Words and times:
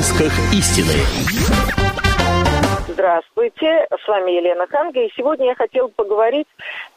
поисках 0.00 0.32
истины. 0.54 1.79
Здравствуйте, 3.00 3.86
с 4.04 4.06
вами 4.06 4.32
Елена 4.32 4.66
Ханга, 4.66 5.00
и 5.00 5.10
сегодня 5.16 5.46
я 5.46 5.54
хотела 5.54 5.88
поговорить 5.88 6.46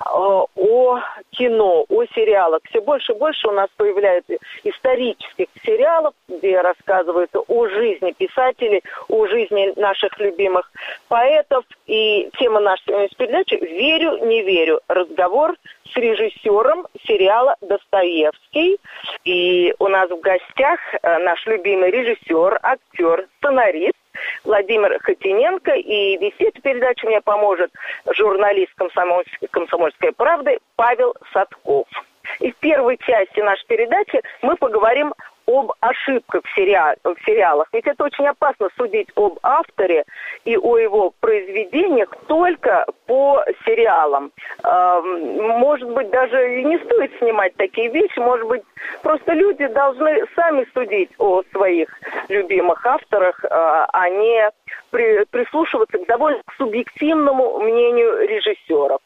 э, 0.01 0.03
о 0.03 0.99
кино, 1.31 1.85
о 1.87 2.03
сериалах. 2.13 2.59
Все 2.65 2.81
больше 2.81 3.13
и 3.13 3.17
больше 3.17 3.47
у 3.47 3.51
нас 3.51 3.69
появляется 3.77 4.33
исторических 4.65 5.47
сериалов, 5.63 6.13
где 6.27 6.59
рассказывают 6.59 7.31
о 7.47 7.67
жизни 7.69 8.11
писателей, 8.11 8.83
о 9.07 9.27
жизни 9.27 9.71
наших 9.79 10.19
любимых 10.19 10.69
поэтов. 11.07 11.63
И 11.87 12.29
тема 12.37 12.59
нашей 12.59 13.07
передачи 13.15 13.53
«Верю, 13.53 14.25
не 14.25 14.41
верю». 14.41 14.81
Разговор 14.89 15.55
с 15.89 15.95
режиссером 15.95 16.85
сериала 17.07 17.55
«Достоевский». 17.61 18.77
И 19.23 19.73
у 19.79 19.87
нас 19.87 20.09
в 20.09 20.19
гостях 20.19 20.81
э, 21.01 21.17
наш 21.19 21.45
любимый 21.45 21.91
режиссер, 21.91 22.59
актер, 22.61 23.29
сценарист 23.37 24.02
Владимир 24.43 24.99
Хотиненко. 25.01 25.73
И 25.73 26.17
вести 26.17 26.45
эту 26.45 26.61
передачу 26.61 27.07
мне 27.07 27.21
поможет 27.21 27.71
журналист 28.15 28.73
комсомольской, 28.75 29.47
«Комсомольской 29.49 30.11
правды» 30.11 30.59
Павел 30.75 31.15
Садков. 31.31 31.87
И 32.39 32.51
в 32.51 32.55
первой 32.57 32.97
части 32.97 33.39
нашей 33.39 33.65
передачи 33.67 34.21
мы 34.41 34.55
поговорим 34.55 35.13
об 35.47 35.71
ошибках 35.79 36.43
в, 36.45 36.55
сериал, 36.55 36.95
в 37.03 37.15
сериалах. 37.25 37.67
Ведь 37.73 37.85
это 37.85 38.03
очень 38.03 38.27
опасно 38.27 38.69
судить 38.77 39.09
об 39.15 39.39
авторе 39.43 40.05
и 40.45 40.57
о 40.57 40.77
его 40.77 41.13
произведениях 41.19 42.09
только 42.27 42.85
по 43.05 43.43
сериалам. 43.65 44.31
Может 44.63 45.89
быть, 45.89 46.09
даже 46.09 46.59
и 46.59 46.63
не 46.63 46.77
стоит 46.79 47.11
снимать 47.17 47.55
такие 47.55 47.89
вещи. 47.89 48.19
Может 48.19 48.47
быть, 48.47 48.63
просто 49.01 49.33
люди 49.33 49.67
должны 49.67 50.25
сами 50.35 50.65
судить 50.73 51.11
о 51.17 51.43
своих 51.51 51.89
любимых 52.29 52.85
авторах, 52.85 53.43
а, 53.49 53.87
а 53.91 54.09
не 54.09 54.49
прислушиваться 54.91 55.97
к 55.97 56.05
довольно 56.05 56.41
субъективному 56.57 57.59
мнению 57.59 58.27
режиссеров. 58.27 59.01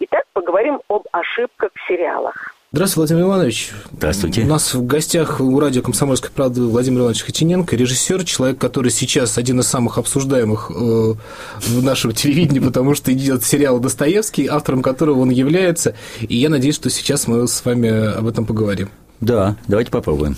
Итак, 0.00 0.24
поговорим 0.32 0.80
об 0.88 1.06
ошибках 1.12 1.70
в 1.74 1.88
сериалах. 1.88 2.54
Здравствуйте, 2.74 3.14
Владимир 3.14 3.30
Иванович. 3.34 3.70
Здравствуйте. 3.92 4.42
У 4.44 4.46
нас 4.46 4.72
в 4.72 4.86
гостях 4.86 5.42
у 5.42 5.60
радио 5.60 5.82
«Комсомольская 5.82 6.30
правда» 6.34 6.62
Владимир 6.62 7.00
Иванович 7.00 7.24
Хотиненко, 7.24 7.76
режиссер, 7.76 8.24
человек, 8.24 8.56
который 8.56 8.90
сейчас 8.90 9.36
один 9.36 9.60
из 9.60 9.66
самых 9.66 9.98
обсуждаемых 9.98 10.70
э, 10.70 10.74
в 10.74 11.82
нашем 11.82 12.12
телевидении, 12.12 12.60
потому 12.66 12.94
что 12.94 13.12
идет 13.12 13.44
сериал 13.44 13.78
«Достоевский», 13.78 14.46
автором 14.46 14.80
которого 14.80 15.20
он 15.20 15.28
является, 15.28 15.94
и 16.22 16.34
я 16.34 16.48
надеюсь, 16.48 16.76
что 16.76 16.88
сейчас 16.88 17.26
мы 17.26 17.46
с 17.46 17.62
вами 17.62 17.90
об 17.90 18.26
этом 18.26 18.46
поговорим. 18.46 18.88
Да, 19.22 19.54
давайте 19.68 19.92
попробуем. 19.92 20.36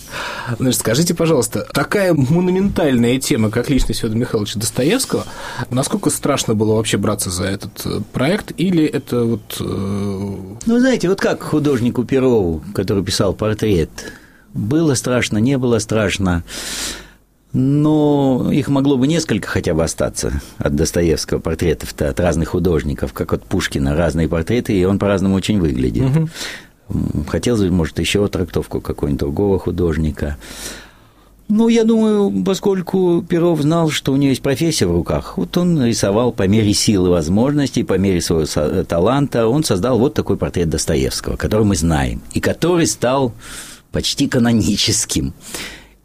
Значит, 0.58 0.80
скажите, 0.80 1.14
пожалуйста, 1.14 1.66
такая 1.72 2.12
монументальная 2.12 3.18
тема, 3.18 3.50
как 3.50 3.70
личность 3.70 4.00
Федора 4.00 4.18
Михайловича 4.18 4.60
Достоевского, 4.60 5.24
насколько 5.70 6.10
страшно 6.10 6.54
было 6.54 6.74
вообще 6.74 6.98
браться 6.98 7.30
за 7.30 7.44
этот 7.44 7.80
э, 7.86 8.00
проект, 8.12 8.52
или 8.58 8.84
это 8.84 9.24
вот... 9.24 9.56
Э... 9.58 9.64
Ну, 9.64 10.78
знаете, 10.78 11.08
вот 11.08 11.18
как 11.18 11.42
художнику 11.42 12.04
Перову, 12.04 12.62
который 12.74 13.02
писал 13.02 13.32
портрет, 13.32 13.88
было 14.52 14.92
страшно, 14.92 15.38
не 15.38 15.56
было 15.56 15.78
страшно, 15.78 16.44
но 17.54 18.50
их 18.52 18.68
могло 18.68 18.98
бы 18.98 19.06
несколько 19.06 19.48
хотя 19.48 19.72
бы 19.74 19.84
остаться 19.84 20.42
от 20.58 20.74
Достоевского 20.74 21.38
портретов-то, 21.38 22.10
от 22.10 22.20
разных 22.20 22.48
художников, 22.50 23.12
как 23.12 23.32
от 23.32 23.44
Пушкина, 23.46 23.96
разные 23.96 24.28
портреты, 24.28 24.76
и 24.76 24.84
он 24.84 24.98
по-разному 24.98 25.36
очень 25.36 25.60
выглядит. 25.60 26.04
Угу. 26.04 26.28
Хотелось 27.28 27.62
бы, 27.62 27.70
может, 27.70 27.98
еще 27.98 28.26
трактовку 28.28 28.80
какого-нибудь 28.80 29.20
другого 29.20 29.58
художника. 29.58 30.36
Ну, 31.48 31.68
я 31.68 31.84
думаю, 31.84 32.42
поскольку 32.44 33.22
Перов 33.22 33.60
знал, 33.60 33.90
что 33.90 34.12
у 34.12 34.16
него 34.16 34.30
есть 34.30 34.40
профессия 34.40 34.86
в 34.86 34.92
руках, 34.92 35.36
вот 35.36 35.56
он 35.58 35.84
рисовал 35.84 36.32
по 36.32 36.48
мере 36.48 36.72
силы 36.72 37.10
возможностей, 37.10 37.82
по 37.82 37.98
мере 37.98 38.22
своего 38.22 38.84
таланта, 38.84 39.46
он 39.46 39.62
создал 39.62 39.98
вот 39.98 40.14
такой 40.14 40.38
портрет 40.38 40.70
Достоевского, 40.70 41.36
который 41.36 41.66
мы 41.66 41.76
знаем, 41.76 42.22
и 42.32 42.40
который 42.40 42.86
стал 42.86 43.34
почти 43.92 44.26
каноническим. 44.26 45.34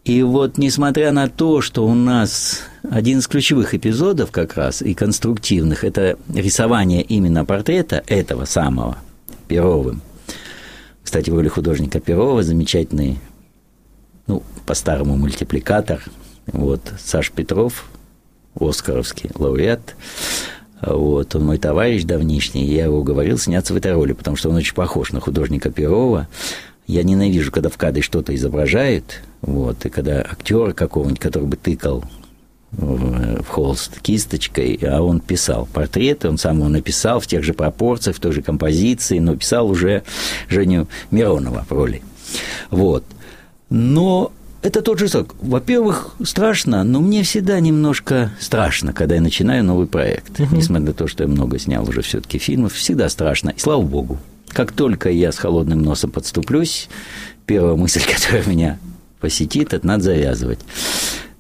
И 0.04 0.24
вот, 0.24 0.58
несмотря 0.58 1.12
на 1.12 1.30
то, 1.30 1.62
что 1.62 1.86
у 1.86 1.94
нас 1.94 2.62
один 2.90 3.20
из 3.20 3.28
ключевых 3.28 3.74
эпизодов 3.74 4.32
как 4.32 4.56
раз 4.56 4.82
и 4.82 4.94
конструктивных– 4.94 5.84
это 5.86 6.18
рисование 6.34 7.02
именно 7.02 7.46
портрета 7.46 8.04
этого 8.08 8.46
самого 8.46 8.98
Перовым, 9.48 10.02
кстати, 11.04 11.30
в 11.30 11.36
роли 11.36 11.48
художника 11.48 12.00
Перова 12.00 12.44
замечательный, 12.44 13.20
ну, 14.28 14.44
по-старому 14.66 15.18
мультипликатор. 15.18 16.04
Вот, 16.48 16.82
Саш 17.00 17.32
Петров, 17.32 17.86
Оскаровский 18.60 19.32
лауреат. 19.36 19.96
Вот, 20.82 21.36
он 21.36 21.46
мой 21.46 21.58
товарищ 21.58 22.04
давнишний, 22.04 22.66
я 22.66 22.86
его 22.86 23.00
уговорил 23.00 23.38
сняться 23.38 23.74
в 23.74 23.78
этой 23.78 23.92
роли, 23.92 24.14
потому 24.14 24.38
что 24.38 24.50
он 24.50 24.56
очень 24.56 24.76
похож 24.76 25.12
на 25.12 25.20
художника 25.20 25.72
Перова. 25.72 26.28
Я 26.88 27.04
ненавижу, 27.04 27.52
когда 27.52 27.70
в 27.70 27.78
кадре 27.78 28.02
что-то 28.02 28.34
изображают, 28.34 29.22
вот, 29.42 29.86
и 29.86 29.90
когда 29.90 30.22
актера 30.22 30.72
какого-нибудь, 30.72 31.20
который 31.20 31.48
бы 31.48 31.58
тыкал 31.58 32.04
в 32.72 33.46
холст 33.48 34.00
кисточкой, 34.02 34.80
а 34.84 35.02
он 35.02 35.20
писал 35.20 35.68
портреты, 35.72 36.30
он 36.30 36.38
сам 36.38 36.60
его 36.60 36.70
написал 36.70 37.20
в 37.20 37.28
тех 37.28 37.44
же 37.44 37.54
пропорциях, 37.54 38.18
в 38.18 38.20
той 38.20 38.32
же 38.32 38.42
композиции, 38.42 39.20
но 39.20 39.36
писал 39.36 39.70
уже 39.70 40.04
Женю 40.50 40.88
Миронова 41.12 41.66
в 41.68 41.72
роли. 41.72 42.02
Вот. 42.70 43.04
Но 43.70 44.32
это 44.62 44.82
тот 44.82 45.00
же 45.00 45.08
срок. 45.08 45.36
Во-первых, 45.42 46.16
страшно, 46.24 46.84
но 46.84 47.00
мне 47.00 47.24
всегда 47.24 47.60
немножко 47.60 48.32
страшно, 48.40 48.94
когда 48.94 49.16
я 49.16 49.22
начинаю 49.22 49.64
новый 49.64 49.88
проект. 49.88 50.40
Uh-huh. 50.40 50.48
Несмотря 50.52 50.88
на 50.88 50.94
то, 50.94 51.08
что 51.08 51.24
я 51.24 51.30
много 51.30 51.58
снял 51.60 51.88
уже 51.88 52.02
все-таки 52.02 52.40
фильмов, 52.40 52.74
всегда 52.74 53.10
страшно. 53.10 53.52
И 53.52 53.60
слава 53.60 53.82
богу. 53.82 54.18
Как 54.50 54.72
только 54.72 55.10
я 55.10 55.32
с 55.32 55.38
холодным 55.38 55.82
носом 55.82 56.12
подступлюсь, 56.12 56.90
первая 57.46 57.76
мысль, 57.76 58.02
которая 58.14 58.46
меня 58.46 58.80
посетит, 59.22 59.74
это 59.74 59.86
надо 59.88 60.04
завязывать. 60.04 60.60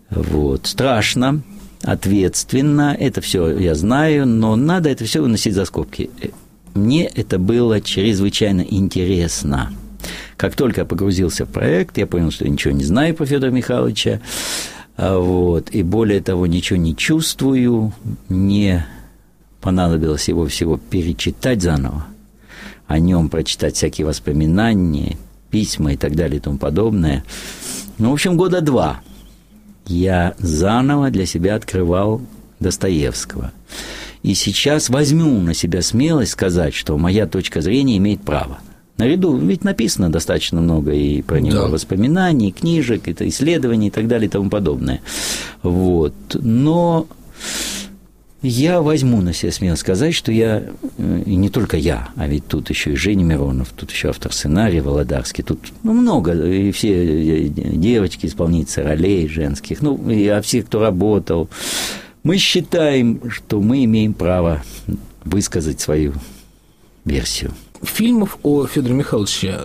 Вот. 0.10 0.66
Страшно, 0.68 1.42
ответственно, 1.84 2.96
это 3.00 3.22
все 3.22 3.58
я 3.58 3.76
знаю, 3.76 4.28
но 4.28 4.56
надо 4.56 4.90
это 4.90 5.06
все 5.06 5.22
выносить 5.22 5.54
за 5.54 5.66
скобки. 5.66 6.10
Мне 6.74 7.06
это 7.06 7.40
было 7.40 7.82
чрезвычайно 7.82 8.62
интересно. 8.62 9.72
Как 10.38 10.56
только 10.56 10.82
я 10.82 10.86
погрузился 10.86 11.46
в 11.46 11.50
проект, 11.50 11.98
я 11.98 12.08
понял, 12.08 12.32
что 12.32 12.46
я 12.46 12.52
ничего 12.52 12.74
не 12.74 12.84
знаю 12.84 13.14
по 13.16 13.26
Федору 13.26 13.52
Михайловичу, 13.52 14.22
а, 14.96 15.18
вот, 15.18 15.70
и 15.72 15.84
более 15.84 16.22
того, 16.22 16.48
ничего 16.48 16.78
не 16.78 16.96
чувствую, 16.96 17.94
мне 18.30 18.86
понадобилось 19.62 20.30
его 20.30 20.46
всего 20.48 20.78
перечитать 20.78 21.62
заново, 21.62 22.06
о 22.88 23.00
нем 23.00 23.30
прочитать 23.30 23.76
всякие 23.76 24.08
воспоминания, 24.08 25.18
письма 25.52 25.94
и 25.94 25.98
так 25.98 26.16
далее 26.16 26.38
и 26.38 26.42
тому 26.42 26.58
подобное. 26.58 27.26
Ну, 27.98 28.12
в 28.12 28.14
общем, 28.14 28.38
года 28.38 28.62
два– 28.62 29.02
я 29.90 30.36
заново 30.38 31.10
для 31.10 31.26
себя 31.26 31.56
открывал 31.56 32.22
Достоевского. 32.60 33.52
И 34.22 34.34
сейчас 34.34 34.90
возьму 34.90 35.42
на 35.42 35.54
себя 35.54 35.82
смелость 35.82 36.32
сказать, 36.32 36.74
что 36.74 36.98
моя 36.98 37.26
точка 37.26 37.62
зрения 37.62 37.98
имеет 37.98 38.22
право. 38.22 38.60
Наряду, 38.98 39.38
ведь 39.38 39.64
написано 39.64 40.12
достаточно 40.12 40.60
много 40.60 40.92
и 40.92 41.22
про 41.22 41.40
него 41.40 41.64
да. 41.64 41.68
воспоминаний, 41.68 42.52
книжек, 42.52 43.08
это 43.08 43.28
исследований 43.30 43.88
и 43.88 43.92
так 43.92 44.08
далее 44.08 44.28
и 44.28 44.30
тому 44.30 44.50
подобное. 44.50 45.02
Вот. 45.64 46.14
Но 46.34 47.08
я 48.42 48.82
возьму 48.82 49.22
на 49.22 49.34
себя 49.34 49.52
смело 49.52 49.76
сказать, 49.76 50.14
что 50.14 50.32
я, 50.32 50.64
э, 50.98 51.24
и 51.26 51.36
не 51.36 51.50
только 51.50 51.78
я, 51.78 52.10
а 52.16 52.28
ведь 52.28 52.48
тут 52.48 52.70
еще 52.70 52.94
и 52.94 52.96
Женя 52.96 53.24
Миронов, 53.24 53.70
тут 53.76 53.92
еще 53.92 54.10
автор 54.10 54.32
сценария 54.32 54.82
Володарский, 54.82 55.44
тут 55.44 55.60
ну, 55.84 55.94
много, 55.94 56.34
и 56.34 56.72
все 56.72 57.46
э, 57.46 57.48
девочки, 57.50 58.26
исполнительницы 58.26 58.84
ролей 58.84 59.28
женских, 59.28 59.82
ну, 59.82 60.10
и 60.10 60.28
а 60.28 60.42
все, 60.42 60.64
кто 60.64 60.80
работал. 60.80 61.50
Мы 62.24 62.38
считаем, 62.38 63.22
что 63.30 63.62
мы 63.62 63.84
имеем 63.86 64.14
право 64.14 64.64
высказать 65.26 65.82
свою 65.82 66.14
версию. 67.06 67.52
Фильмов 67.82 68.38
о 68.44 68.66
Федоре 68.68 68.94
Михайловиче 68.94 69.60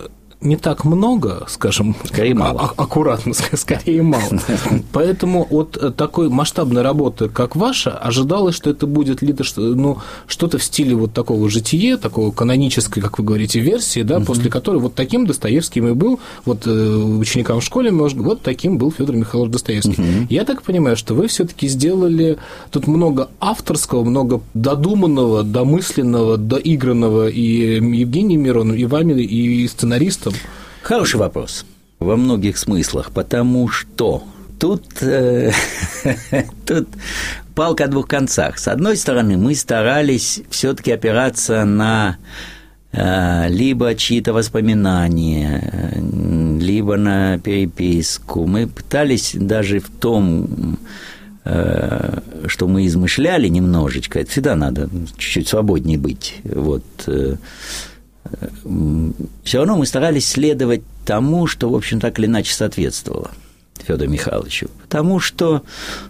не 0.45 0.55
так 0.55 0.85
много, 0.85 1.45
скажем, 1.47 1.95
скорее 2.05 2.33
а, 2.33 2.35
мало. 2.35 2.61
А, 2.61 2.83
аккуратно, 2.83 3.33
скорее 3.53 4.03
мало. 4.03 4.23
Поэтому 4.93 5.45
от 5.49 5.95
такой 5.97 6.29
масштабной 6.29 6.81
работы, 6.81 7.27
как 7.29 7.55
ваша, 7.55 7.91
ожидалось, 7.91 8.55
что 8.55 8.69
это 8.69 8.87
будет 8.87 9.21
ну, 9.57 9.97
что-то 10.27 10.57
в 10.57 10.63
стиле 10.63 10.95
вот 10.95 11.13
такого 11.13 11.49
жития, 11.49 11.97
такого 11.97 12.31
канонической, 12.31 13.01
как 13.01 13.17
вы 13.17 13.25
говорите, 13.25 13.59
версии, 13.59 14.03
да, 14.03 14.17
угу. 14.17 14.27
после 14.27 14.49
которой 14.49 14.77
вот 14.77 14.95
таким 14.95 15.25
Достоевским 15.25 15.87
и 15.87 15.93
был, 15.93 16.19
вот 16.45 16.67
э, 16.67 16.69
ученикам 16.69 17.59
в 17.59 17.63
школе, 17.63 17.91
может, 17.91 18.17
вот 18.17 18.41
таким 18.41 18.77
был 18.77 18.91
Федор 18.91 19.15
Михайлович 19.15 19.51
Достоевский. 19.51 19.93
Угу. 19.93 20.27
Я 20.29 20.45
так 20.45 20.61
понимаю, 20.61 20.95
что 20.95 21.15
вы 21.15 21.27
все-таки 21.27 21.67
сделали 21.67 22.37
тут 22.71 22.87
много 22.87 23.29
авторского, 23.39 24.03
много 24.03 24.41
додуманного, 24.53 25.43
домысленного, 25.43 26.37
доигранного 26.37 27.27
и 27.27 27.75
Евгением 27.75 28.41
Мироновым, 28.41 28.79
и 28.79 28.85
вами, 28.85 29.21
и 29.21 29.67
сценаристом, 29.67 30.33
Хороший 30.81 31.17
вопрос 31.17 31.65
во 31.99 32.15
многих 32.15 32.57
смыслах, 32.57 33.11
потому 33.11 33.69
что 33.69 34.23
тут 34.59 34.83
э, 35.01 35.51
Тут 36.65 36.87
палка 37.53 37.85
о 37.85 37.87
двух 37.87 38.07
концах. 38.07 38.57
С 38.57 38.67
одной 38.67 38.97
стороны, 38.97 39.37
мы 39.37 39.55
старались 39.55 40.41
все-таки 40.49 40.91
опираться 40.91 41.65
на 41.65 42.17
э, 42.91 43.47
либо 43.49 43.95
чьи-то 43.95 44.33
воспоминания, 44.33 45.93
либо 46.59 46.97
на 46.97 47.39
переписку. 47.39 48.45
Мы 48.45 48.67
пытались 48.67 49.35
даже 49.35 49.79
в 49.79 49.89
том, 49.89 50.77
э, 51.45 52.19
что 52.47 52.67
мы 52.67 52.85
измышляли 52.85 53.47
немножечко, 53.47 54.19
это 54.19 54.31
всегда 54.31 54.55
надо 54.55 54.89
чуть-чуть 55.17 55.47
свободнее 55.47 55.97
быть. 55.97 56.35
Вот, 56.43 56.83
э, 57.07 57.35
все 59.43 59.59
равно 59.59 59.77
мы 59.77 59.85
старались 59.85 60.27
следовать 60.27 60.81
тому, 61.05 61.47
что, 61.47 61.69
в 61.69 61.75
общем, 61.75 61.99
так 61.99 62.17
или 62.19 62.25
иначе 62.25 62.53
соответствовало– 62.53 63.31
Федору 63.83 64.09
Михайловичу. 64.09 64.69
Потому 64.81 65.19
что, 65.19 65.63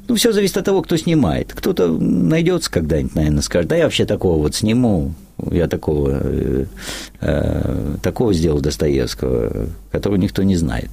ну, 0.08 0.16
все 0.16 0.32
зависит 0.32 0.58
от 0.58 0.66
того, 0.66 0.82
кто 0.82 0.98
снимает. 0.98 1.54
Кто-то 1.54 1.88
найдется 1.88 2.72
когда-нибудь, 2.72 3.16
наверное, 3.16 3.42
скажет, 3.42 3.70
да 3.70 3.76
я 3.76 3.84
вообще 3.84 4.06
такого 4.06 4.42
вот 4.42 4.56
сниму, 4.56 5.14
я 5.52 5.68
такого, 5.68 6.12
э, 6.24 6.66
э, 7.22 7.96
такого 8.02 8.34
сделал 8.34 8.62
Достоевского, 8.62 9.68
которого 9.92 10.18
никто 10.18 10.44
не 10.44 10.56
знает. 10.56 10.90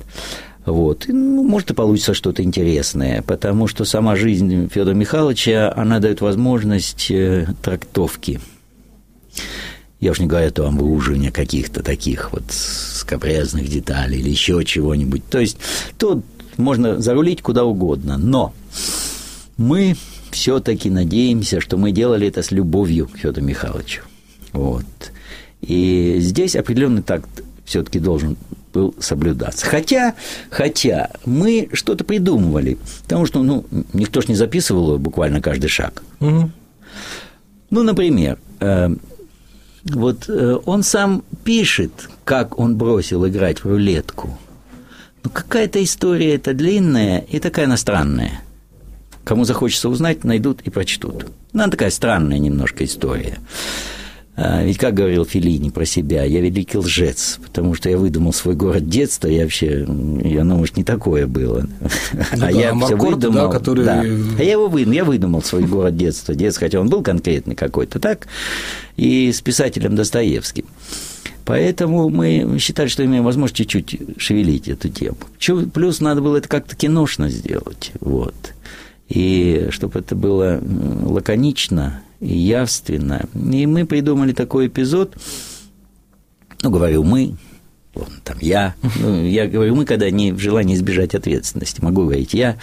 Вот. 0.64 1.08
И, 1.08 1.12
ну, 1.12 1.42
может, 1.44 1.70
и 1.70 1.74
получится 1.74 2.14
что-то 2.14 2.42
интересное, 2.42 3.22
потому 3.22 3.66
что 3.66 3.84
сама 3.84 4.16
жизнь 4.16 4.68
Федора 4.68 4.94
Михайловича, 4.94 5.72
она 5.76 5.98
дает 5.98 6.20
возможность 6.20 7.10
э, 7.10 7.46
трактовки. 7.62 8.40
Я 10.02 10.10
уж 10.10 10.18
не 10.18 10.26
говорю 10.26 10.48
о 10.48 10.50
том 10.50 10.78
выуживании 10.78 11.30
каких-то 11.30 11.80
таких 11.80 12.32
вот 12.32 12.42
скобрезных 12.48 13.68
деталей 13.68 14.18
или 14.18 14.30
еще 14.30 14.64
чего-нибудь. 14.64 15.24
То 15.30 15.38
есть 15.38 15.58
тут 15.96 16.24
можно 16.56 17.00
зарулить 17.00 17.40
куда 17.40 17.64
угодно, 17.64 18.18
но 18.18 18.52
мы 19.56 19.96
все-таки 20.32 20.90
надеемся, 20.90 21.60
что 21.60 21.76
мы 21.76 21.92
делали 21.92 22.26
это 22.26 22.42
с 22.42 22.50
любовью 22.50 23.06
к 23.06 23.16
Федору 23.16 23.46
Михайловичу. 23.46 24.02
Вот. 24.52 24.84
И 25.60 26.16
здесь 26.18 26.56
определенный 26.56 27.02
такт 27.02 27.28
все-таки 27.64 28.00
должен 28.00 28.36
был 28.74 28.96
соблюдаться. 28.98 29.66
Хотя, 29.66 30.16
хотя 30.50 31.10
мы 31.24 31.68
что-то 31.74 32.02
придумывали, 32.02 32.76
потому 33.04 33.24
что 33.24 33.44
ну, 33.44 33.64
никто 33.92 34.20
ж 34.20 34.26
не 34.26 34.34
записывал 34.34 34.98
буквально 34.98 35.40
каждый 35.40 35.68
шаг. 35.68 36.02
Угу. 36.18 36.50
Ну, 37.70 37.82
например, 37.84 38.38
э, 38.58 38.90
вот 39.84 40.28
э, 40.28 40.58
он 40.64 40.82
сам 40.82 41.24
пишет, 41.44 42.08
как 42.24 42.58
он 42.58 42.76
бросил 42.76 43.26
играть 43.26 43.64
в 43.64 43.68
рулетку– 43.68 44.38
ну, 45.24 45.30
какая-то 45.30 45.82
история 45.82 46.34
это 46.34 46.52
длинная 46.52 47.18
и 47.20 47.38
такая 47.38 47.66
она 47.66 47.76
странная. 47.76 48.42
Кому 49.24 49.44
захочется 49.44 49.88
узнать, 49.88 50.24
найдут 50.24 50.62
и 50.62 50.70
прочтут. 50.70 51.26
Ну, 51.52 51.62
она 51.62 51.70
такая 51.70 51.90
странная 51.90 52.38
немножко 52.38 52.84
история. 52.84 53.38
А, 54.34 54.62
ведь, 54.64 54.78
как 54.78 54.94
говорил 54.94 55.26
Филини 55.26 55.68
про 55.68 55.84
себя, 55.84 56.24
я 56.24 56.40
великий 56.40 56.78
лжец, 56.78 57.38
потому 57.42 57.74
что 57.74 57.90
я 57.90 57.98
выдумал 57.98 58.32
свой 58.32 58.54
город 58.54 58.88
детства, 58.88 59.28
и 59.28 59.42
вообще, 59.42 59.84
оно, 59.84 60.56
может, 60.56 60.78
не 60.78 60.84
такое 60.84 61.26
было. 61.26 61.66
Ну, 62.12 62.20
а 62.30 62.36
да, 62.38 62.48
я 62.48 62.74
все 62.74 62.96
выдумал. 62.96 63.34
Да, 63.34 63.48
который... 63.48 63.84
да. 63.84 64.00
А 64.00 64.42
я 64.42 64.52
его 64.52 64.68
выдумал, 64.68 64.94
я 64.94 65.04
выдумал 65.04 65.42
свой 65.42 65.64
город 65.64 65.98
детства, 65.98 66.34
детства, 66.34 66.64
хотя 66.66 66.80
он 66.80 66.88
был 66.88 67.02
конкретный 67.02 67.54
какой-то, 67.54 68.00
так, 68.00 68.26
и 68.96 69.30
с 69.30 69.42
писателем 69.42 69.96
Достоевским. 69.96 70.64
Поэтому 71.44 72.08
мы 72.08 72.56
считали, 72.58 72.88
что 72.88 73.04
имеем 73.04 73.24
возможность 73.24 73.56
чуть-чуть 73.56 74.00
шевелить 74.16 74.68
эту 74.68 74.88
тему. 74.88 75.16
Плюс 75.74 76.00
надо 76.00 76.22
было 76.22 76.38
это 76.38 76.48
как-то 76.48 76.74
киношно 76.74 77.28
сделать. 77.28 77.92
Вот. 78.00 78.34
И 79.08 79.66
чтобы 79.70 79.98
это 79.98 80.14
было 80.14 80.62
лаконично 81.04 82.00
явственно. 82.22 83.26
И 83.34 83.66
мы 83.66 83.84
придумали 83.84 84.32
такой 84.32 84.68
эпизод, 84.68 85.16
ну, 86.62 86.70
говорю 86.70 87.02
мы, 87.02 87.34
вон, 87.94 88.08
там 88.24 88.38
я, 88.40 88.74
ну, 89.00 89.24
я 89.24 89.48
говорю 89.48 89.74
мы, 89.74 89.84
когда 89.84 90.08
не 90.10 90.32
в 90.32 90.38
желании 90.38 90.76
избежать 90.76 91.14
ответственности, 91.14 91.82
могу 91.82 92.02
говорить 92.02 92.32
я, 92.32 92.56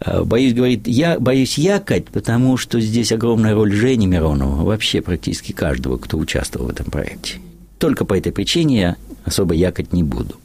а, 0.00 0.24
Боюсь, 0.24 0.52
говорит, 0.52 0.86
я 0.86 1.18
боюсь 1.18 1.56
якать, 1.56 2.06
потому 2.06 2.56
что 2.56 2.80
здесь 2.80 3.12
огромная 3.12 3.54
роль 3.54 3.72
Жени 3.72 4.06
Миронова, 4.06 4.64
вообще 4.64 5.00
практически 5.00 5.52
каждого, 5.52 5.96
кто 5.96 6.18
участвовал 6.18 6.66
в 6.66 6.70
этом 6.70 6.86
проекте. 6.86 7.36
Только 7.78 8.04
по 8.04 8.16
этой 8.16 8.32
причине 8.32 8.78
я 8.78 8.96
особо 9.24 9.54
якать 9.54 9.92
не 9.92 10.02
буду. 10.02 10.36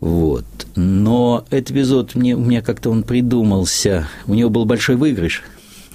Вот. 0.00 0.44
Но 0.76 1.44
этот 1.50 1.72
эпизод, 1.72 2.14
мне, 2.14 2.34
у 2.34 2.40
меня 2.40 2.62
как-то 2.62 2.90
он 2.90 3.02
придумался. 3.02 4.08
У 4.26 4.34
него 4.34 4.48
был 4.48 4.64
большой 4.64 4.96
выигрыш, 4.96 5.42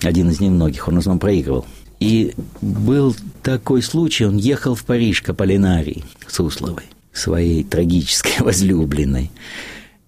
один 0.02 0.30
из 0.30 0.40
немногих, 0.40 0.88
он 0.88 0.96
в 0.96 1.00
основном 1.00 1.20
проигрывал. 1.20 1.66
И 2.00 2.34
был 2.62 3.16
такой 3.42 3.82
случай, 3.82 4.26
он 4.26 4.38
ехал 4.38 4.76
в 4.76 4.84
Париж 4.84 5.22
к 5.22 5.30
Аполлинарии 5.30 6.04
Сусловой, 6.28 6.84
своей 7.14 7.64
трагической 7.64 8.34
возлюбленной. 8.40 9.32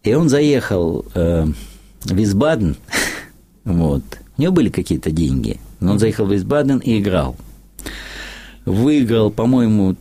И 0.03 0.13
он 0.13 0.29
заехал 0.29 1.05
э, 1.13 1.45
в 2.03 2.13
Висбаден, 2.13 2.77
вот. 3.63 4.03
У 4.37 4.41
него 4.41 4.53
были 4.53 4.69
какие-то 4.69 5.11
деньги, 5.11 5.59
но 5.79 5.93
он 5.93 5.99
заехал 5.99 6.25
в 6.25 6.33
Висбаден 6.33 6.77
и 6.77 6.99
играл– 6.99 7.35
выиграл, 8.67 9.31
по-моему, 9.31 9.95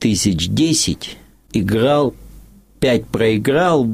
тысяч 0.00 0.48
десять, 0.48 1.16
играл, 1.52 2.14
пять 2.80 3.06
проиграл, 3.06 3.88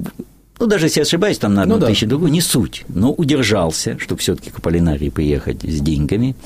ну, 0.61 0.67
даже 0.67 0.87
если 0.87 1.01
ошибаюсь, 1.01 1.39
там 1.39 1.55
на 1.55 1.63
одну 1.63 1.79
ну, 1.79 1.87
тысячу 1.87 2.07
другую, 2.07 2.31
не 2.31 2.41
суть, 2.41 2.85
но 2.89 3.13
удержался, 3.13 3.99
чтобы 3.99 4.21
все-таки 4.21 4.51
к 4.51 4.59
Аполлинарии 4.59 5.09
приехать 5.09 5.63
с 5.63 5.81
деньгами. 5.81 6.37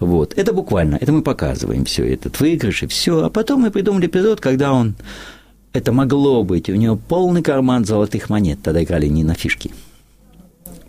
Вот. 0.00 0.32
Это 0.36 0.52
буквально, 0.54 0.96
это 0.96 1.12
мы 1.12 1.22
показываем 1.22 1.84
все, 1.84 2.10
этот 2.10 2.40
выигрыш 2.40 2.84
и 2.84 2.86
все. 2.86 3.24
А 3.24 3.30
потом 3.30 3.60
мы 3.60 3.70
придумали 3.70 4.06
эпизод, 4.06 4.40
когда 4.40 4.72
он, 4.72 4.94
это 5.74 5.92
могло 5.92 6.42
быть, 6.42 6.70
у 6.70 6.74
него 6.74 6.96
полный 6.96 7.42
карман 7.42 7.84
золотых 7.84 8.30
монет, 8.30 8.60
тогда 8.62 8.82
играли 8.82 9.08
не 9.08 9.24
на 9.24 9.34
фишки, 9.34 9.72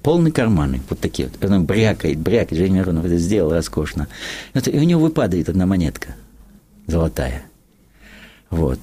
полный 0.02 0.31
карманы, 0.31 0.81
вот 0.90 1.00
такие 1.00 1.28
вот. 1.28 1.52
Он 1.52 1.66
брякает, 1.66 2.19
брякает, 2.19 2.62
Женя 2.62 2.80
Миронов 2.80 3.06
это 3.06 3.18
сделал 3.18 3.52
роскошно. 3.52 4.07
И 4.54 4.80
у 4.80 4.84
него 4.84 5.02
выпадает 5.02 5.50
одна 5.50 5.66
монетка 5.66 6.16
золотая. 6.88 7.44
Вот. 8.50 8.80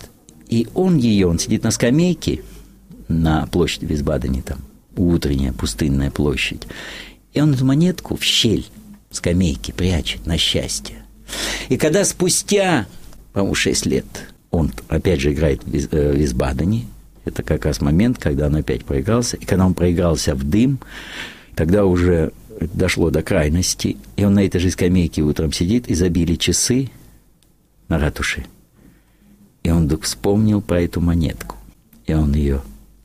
И 0.49 0.69
он 0.75 0.97
ее, 0.97 1.27
он 1.27 1.39
сидит 1.39 1.63
на 1.63 1.71
скамейке 1.71 2.43
на 3.09 3.47
площади 3.47 3.87
Висбадене, 3.87 4.43
там, 4.43 4.59
утренняя 4.97 5.53
пустынная 5.53 6.11
площадь. 6.11 6.63
И 7.33 7.41
он 7.41 7.55
эту 7.55 7.65
монетку 7.65 8.17
в 8.17 8.23
щель 8.23 8.67
скамейки 9.11 9.73
прячет 9.73 10.27
на 10.27 10.39
счастье. 10.39 10.97
И 11.69 11.77
когда 11.77 12.05
спустя, 12.05 12.87
по-моему, 13.33 13.55
6 13.55 13.87
лет 13.87 14.07
он 14.51 14.71
опять 14.89 15.21
же 15.21 15.33
играет 15.33 15.65
в 15.65 15.75
э, 15.75 16.15
Висбадене, 16.15 16.87
это 17.25 17.43
как 17.43 17.65
раз 17.65 17.81
момент, 17.81 18.19
когда 18.19 18.47
он 18.47 18.57
опять 18.57 18.85
проигрался. 18.85 19.37
И 19.37 19.45
когда 19.45 19.65
он 19.65 19.75
проигрался 19.75 20.35
в 20.35 20.45
дым, 20.45 20.79
тогда 21.55 21.87
уже 21.87 22.33
дошло 22.61 23.11
до 23.11 23.23
крайности, 23.23 23.97
и 24.17 24.25
он 24.25 24.35
на 24.35 24.45
этой 24.45 24.61
же 24.61 24.71
скамейке 24.71 25.23
утром 25.23 25.53
сидит, 25.53 25.89
и 25.89 25.95
забили 25.95 26.35
часы 26.35 26.91
на 27.89 27.99
ратуше. 27.99 28.45
И 29.63 29.71
он 29.71 29.85
вдруг 29.85 30.03
вспомнил 30.03 30.61
про 30.61 30.83
эту 30.83 31.01
монетку. 31.01 31.57
И 32.07 32.15
он 32.15 32.35
ее... 32.35 32.63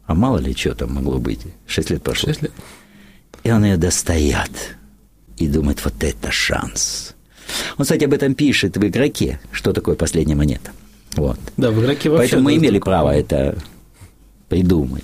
А 0.07 0.15
мало 0.15 0.37
ли 0.39 0.55
что 0.55 0.73
там 0.73 0.95
могло 0.95 1.19
быть? 1.19 1.41
Шесть 1.67 1.89
лет 1.89 2.01
прошло. 2.01 2.29
Шесть 2.29 2.41
лет. 2.41 2.53
И 3.43 3.51
он 3.51 3.63
ее 3.63 3.77
достает. 3.77 4.51
И 5.37 5.47
думает, 5.47 5.83
вот 5.83 6.01
это 6.03 6.31
шанс. 6.31 7.13
Он, 7.77 7.83
кстати, 7.83 8.05
об 8.05 8.13
этом 8.13 8.33
пишет 8.33 8.75
в 8.75 8.87
игроке, 8.87 9.39
что 9.51 9.73
такое 9.73 9.95
последняя 9.95 10.35
монета. 10.35 10.71
Вот. 11.15 11.39
Да, 11.57 11.71
в 11.71 11.79
игроке 11.81 12.09
вообще... 12.09 12.23
Поэтому 12.23 12.43
мы 12.43 12.55
имели 12.55 12.79
право 12.79 13.11
это 13.11 13.57
придумать. 14.49 15.03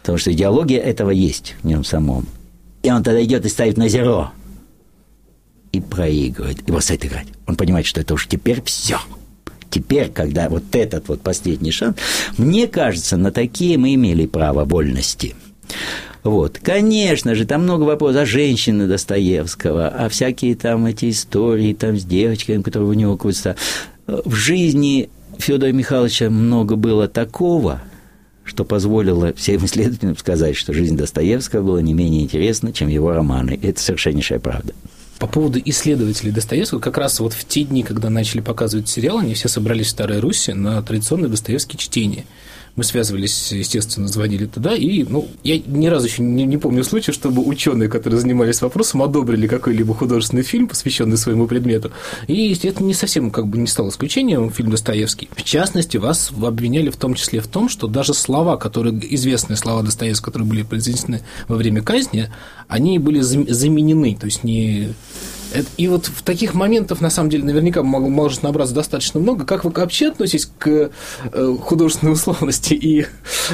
Потому 0.00 0.18
что 0.18 0.32
идеология 0.32 0.80
этого 0.80 1.10
есть 1.10 1.56
в 1.62 1.66
нем 1.66 1.84
самом. 1.84 2.26
И 2.82 2.90
он 2.90 3.02
тогда 3.02 3.22
идет 3.22 3.44
и 3.44 3.48
ставит 3.48 3.76
на 3.76 3.88
зеро. 3.88 4.32
И 5.72 5.80
проигрывает. 5.80 6.60
И 6.60 6.72
бросает 6.72 7.04
играть. 7.04 7.26
Он 7.46 7.56
понимает, 7.56 7.86
что 7.86 8.00
это 8.00 8.14
уж 8.14 8.26
теперь 8.26 8.62
все. 8.62 8.98
Теперь, 9.70 10.08
когда 10.08 10.48
вот 10.48 10.64
этот 10.72 11.08
вот 11.08 11.20
последний 11.22 11.70
шанс, 11.70 11.96
мне 12.36 12.66
кажется, 12.66 13.16
на 13.16 13.30
такие 13.30 13.78
мы 13.78 13.94
имели 13.94 14.26
право 14.26 14.64
вольности. 14.64 15.34
Вот. 16.22 16.58
Конечно 16.62 17.34
же, 17.34 17.46
там 17.46 17.62
много 17.62 17.84
вопросов 17.84 18.22
о 18.22 18.26
женщине 18.26 18.86
Достоевского, 18.86 19.88
о 19.88 20.08
всякие 20.08 20.54
там 20.54 20.86
эти 20.86 21.10
истории 21.10 21.72
там 21.72 21.98
с 21.98 22.04
девочками, 22.04 22.62
которые 22.62 22.90
у 22.90 22.94
него 22.94 23.16
крутятся. 23.16 23.56
В 24.06 24.34
жизни 24.34 25.08
Федора 25.38 25.72
Михайловича 25.72 26.28
много 26.28 26.76
было 26.76 27.08
такого– 27.08 27.80
что 28.50 28.64
позволило 28.64 29.32
всем 29.34 29.64
исследователям 29.64 30.16
сказать, 30.16 30.56
что 30.56 30.72
жизнь 30.72 30.96
Достоевского 30.96 31.62
была 31.62 31.82
не 31.82 31.94
менее 31.94 32.24
интересна, 32.24 32.72
чем 32.72 32.88
его 32.88 33.12
романы. 33.12 33.58
Это 33.62 33.80
совершеннейшая 33.80 34.40
правда. 34.40 34.74
По 35.20 35.26
поводу 35.26 35.60
исследователей 35.62 36.32
Достоевского, 36.32 36.80
как 36.80 36.96
раз 36.96 37.20
вот 37.20 37.34
в 37.34 37.44
те 37.44 37.64
дни, 37.64 37.82
когда 37.82 38.08
начали 38.08 38.40
показывать 38.40 38.88
сериал, 38.88 39.18
они 39.18 39.34
все 39.34 39.48
собрались 39.48 39.88
в 39.88 39.90
Старой 39.90 40.18
Руси 40.18 40.54
на 40.54 40.80
традиционное 40.82 41.28
Достоевские 41.28 41.78
чтения, 41.78 42.24
Мы 42.80 42.84
связывались, 42.84 43.52
естественно, 43.52 44.08
звонили 44.08 44.46
туда, 44.46 44.74
и 44.74 45.02
ну, 45.02 45.28
я 45.44 45.58
ни 45.58 45.86
разу 45.88 46.06
еще 46.06 46.22
не, 46.22 46.46
не 46.46 46.56
помню 46.56 46.82
случая, 46.82 47.12
чтобы 47.12 47.42
ученые, 47.42 47.90
которые 47.90 48.18
занимались 48.18 48.62
вопросом, 48.62 49.02
одобрили 49.02 49.46
какой-либо 49.46 49.92
художественный 49.94 50.44
фильм, 50.44 50.66
посвященный 50.66 51.18
своему 51.18 51.46
предмету. 51.46 51.92
И 52.26 52.58
это 52.62 52.82
не 52.82 52.94
совсем 52.94 53.30
как 53.30 53.48
бы 53.48 53.58
не 53.58 53.66
стало 53.66 53.90
исключением, 53.90 54.50
фильм 54.50 54.70
Достоевский. 54.70 55.28
В 55.36 55.44
частности, 55.44 55.98
вас 55.98 56.30
обвиняли 56.42 56.88
в 56.88 56.96
том 56.96 57.12
числе 57.12 57.40
в 57.40 57.48
том, 57.48 57.68
что 57.68 57.86
даже 57.86 58.14
слова, 58.14 58.56
которые 58.56 58.98
известные 59.14 59.58
слова 59.58 59.82
Достоевского, 59.82 60.30
которые 60.30 60.48
были 60.48 60.62
произнесены 60.62 61.20
во 61.48 61.56
время 61.56 61.82
казни, 61.82 62.30
они 62.66 62.98
были 62.98 63.20
заменены, 63.20 64.16
то 64.18 64.24
есть 64.24 64.42
не 64.42 64.94
и 65.76 65.88
вот 65.88 66.06
в 66.06 66.22
таких 66.22 66.54
моментах, 66.54 67.00
на 67.00 67.10
самом 67.10 67.30
деле, 67.30 67.44
наверняка 67.44 67.82
может 67.82 68.42
набраться 68.42 68.74
достаточно 68.74 69.20
много. 69.20 69.44
Как 69.44 69.64
вы 69.64 69.70
вообще 69.70 70.08
относитесь 70.08 70.50
к 70.58 70.90
э, 71.32 71.56
художественной 71.60 72.12
условности 72.12 72.74
и 72.74 73.06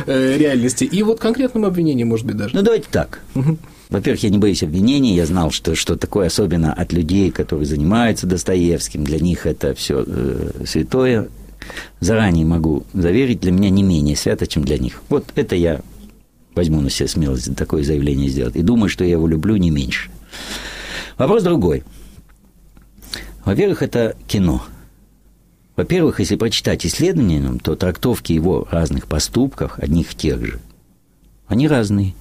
э, 0.06 0.36
реальности? 0.36 0.84
И 0.84 1.02
вот 1.02 1.20
конкретному 1.20 1.66
обвинению, 1.66 2.06
может 2.06 2.26
быть, 2.26 2.36
даже. 2.36 2.54
Ну, 2.54 2.62
давайте 2.62 2.86
так. 2.90 3.20
Во-первых, 3.88 4.24
я 4.24 4.30
не 4.30 4.38
боюсь 4.38 4.62
обвинений, 4.62 5.14
я 5.14 5.26
знал, 5.26 5.52
что, 5.52 5.76
что 5.76 5.96
такое 5.96 6.26
особенно 6.26 6.72
от 6.72 6.92
людей, 6.92 7.30
которые 7.30 7.66
занимаются 7.66 8.26
Достоевским, 8.26 9.04
для 9.04 9.20
них 9.20 9.46
это 9.46 9.74
все 9.74 10.02
э, 10.04 10.64
святое. 10.66 11.28
Заранее 12.00 12.44
могу 12.44 12.84
заверить, 12.92 13.40
для 13.40 13.52
меня 13.52 13.70
не 13.70 13.82
менее 13.82 14.16
свято, 14.16 14.46
чем 14.46 14.64
для 14.64 14.78
них. 14.78 15.02
Вот 15.08 15.26
это 15.36 15.54
я 15.54 15.80
возьму 16.54 16.80
на 16.80 16.90
себя 16.90 17.08
смелость 17.08 17.54
такое 17.54 17.84
заявление 17.84 18.28
сделать. 18.28 18.56
И 18.56 18.62
думаю, 18.62 18.88
что 18.88 19.04
я 19.04 19.12
его 19.12 19.28
люблю 19.28 19.56
не 19.56 19.70
меньше. 19.70 20.10
Вопрос 21.18 21.42
другой. 21.42 21.82
Во-первых, 23.44 23.82
это 23.82 24.16
кино. 24.26 24.62
Во-первых, 25.76 26.20
если 26.20 26.36
прочитать 26.36 26.84
исследования, 26.84 27.58
то 27.62 27.76
трактовки 27.76 28.32
его 28.32 28.66
разных 28.70 29.06
поступков, 29.06 29.78
одних 29.78 30.14
тех 30.14 30.44
же, 30.44 30.60
они 31.46 31.68
разные, 31.68 32.14